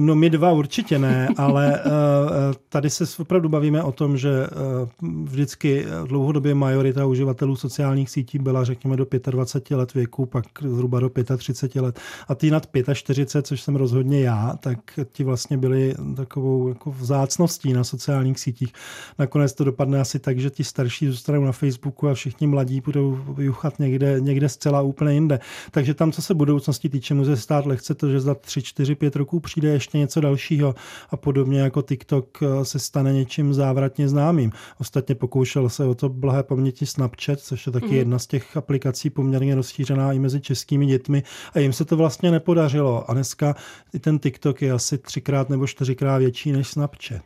No 0.00 0.14
my 0.14 0.30
dva 0.30 0.52
určitě 0.52 0.98
ne, 0.98 1.28
ale 1.36 1.74
eh, 1.74 1.80
eh, 1.80 2.54
tady 2.68 2.90
se 2.90 3.04
opravdu 3.18 3.48
bavíme 3.48 3.82
o 3.82 3.92
tom, 3.92 4.16
že 4.16 4.30
eh, 4.30 5.06
vždycky 5.24 5.86
dlouhodobě 6.06 6.54
majorita 6.54 7.06
uživatelů 7.06 7.56
sociálních 7.56 8.10
sítí 8.10 8.38
byla 8.38 8.64
řekněme 8.64 8.96
do 8.96 9.06
25 9.30 9.76
let 9.76 9.94
věku, 9.94 10.26
pak 10.26 10.44
zhruba 10.62 11.00
do 11.00 11.10
35 11.36 11.82
let. 11.82 12.00
A 12.28 12.34
ty 12.34 12.50
nad 12.50 12.68
45, 12.92 13.46
což 13.46 13.62
jsem 13.62 13.76
rozhodně 13.76 14.20
já, 14.20 14.54
tak 14.60 14.78
ti 15.12 15.24
vlastně 15.24 15.58
byli 15.58 15.94
takovou 16.16 16.68
jako 16.68 16.90
vzácností 16.90 17.72
na 17.72 17.84
sociálních 17.84 18.40
sítích. 18.40 18.72
Nakonec 19.18 19.52
to 19.52 19.64
dopadne 19.64 20.00
asi 20.00 20.18
tak, 20.18 20.38
že 20.38 20.50
ti 20.50 20.64
starší 20.64 21.06
zůstanou 21.06 21.44
na 21.44 21.52
Facebooku 21.52 22.08
a 22.08 22.14
všichni 22.14 22.46
mladí 22.46 22.80
budou 22.80 23.18
juchat 23.38 23.78
někde, 23.78 24.20
někde 24.20 24.48
zcela 24.48 24.82
úplně 24.82 25.14
jinde. 25.14 25.40
Takže 25.70 25.94
tam, 25.94 26.12
co 26.12 26.22
se 26.22 26.34
budoucnosti 26.34 26.88
týče, 26.88 27.14
může 27.14 27.36
stát 27.36 27.66
lehce 27.66 27.94
to, 27.94 28.10
že 28.10 28.20
za 28.20 28.34
3, 28.34 28.62
4, 28.62 28.94
5 28.94 29.16
roků 29.16 29.40
přijde 29.40 29.69
ještě 29.72 29.98
něco 29.98 30.20
dalšího 30.20 30.74
a 31.10 31.16
podobně 31.16 31.60
jako 31.60 31.82
TikTok 31.82 32.42
eh, 32.42 32.64
se 32.64 32.78
stane 32.78 33.12
něčím 33.12 33.54
závratně 33.54 34.08
známým. 34.08 34.52
Ostatně 34.80 35.14
pokoušel 35.14 35.68
se 35.68 35.84
o 35.84 35.94
to 35.94 36.08
blahé 36.08 36.42
paměti 36.42 36.86
Snapchat, 36.86 37.40
což 37.40 37.66
je 37.66 37.72
taky 37.72 37.86
mm. 37.86 37.94
jedna 37.94 38.18
z 38.18 38.26
těch 38.26 38.56
aplikací 38.56 39.10
poměrně 39.10 39.54
rozšířená 39.54 40.12
i 40.12 40.18
mezi 40.18 40.40
českými 40.40 40.86
dětmi 40.86 41.22
a 41.54 41.58
jim 41.58 41.72
se 41.72 41.84
to 41.84 41.96
vlastně 41.96 42.30
nepodařilo. 42.30 43.10
A 43.10 43.14
dneska 43.14 43.56
i 43.94 43.98
ten 43.98 44.18
TikTok 44.18 44.62
je 44.62 44.72
asi 44.72 44.98
třikrát 44.98 45.50
nebo 45.50 45.66
čtyřikrát 45.66 46.18
větší 46.18 46.52
než 46.52 46.68
Snapchat. 46.68 47.22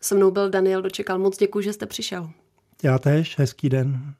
Se 0.00 0.14
mnou 0.14 0.30
byl 0.30 0.50
Daniel 0.50 0.82
Dočekal. 0.82 1.18
Moc 1.18 1.38
děkuji, 1.38 1.60
že 1.60 1.72
jste 1.72 1.86
přišel. 1.86 2.30
Já 2.82 2.98
též, 2.98 3.38
hezký 3.38 3.68
den. 3.68 4.14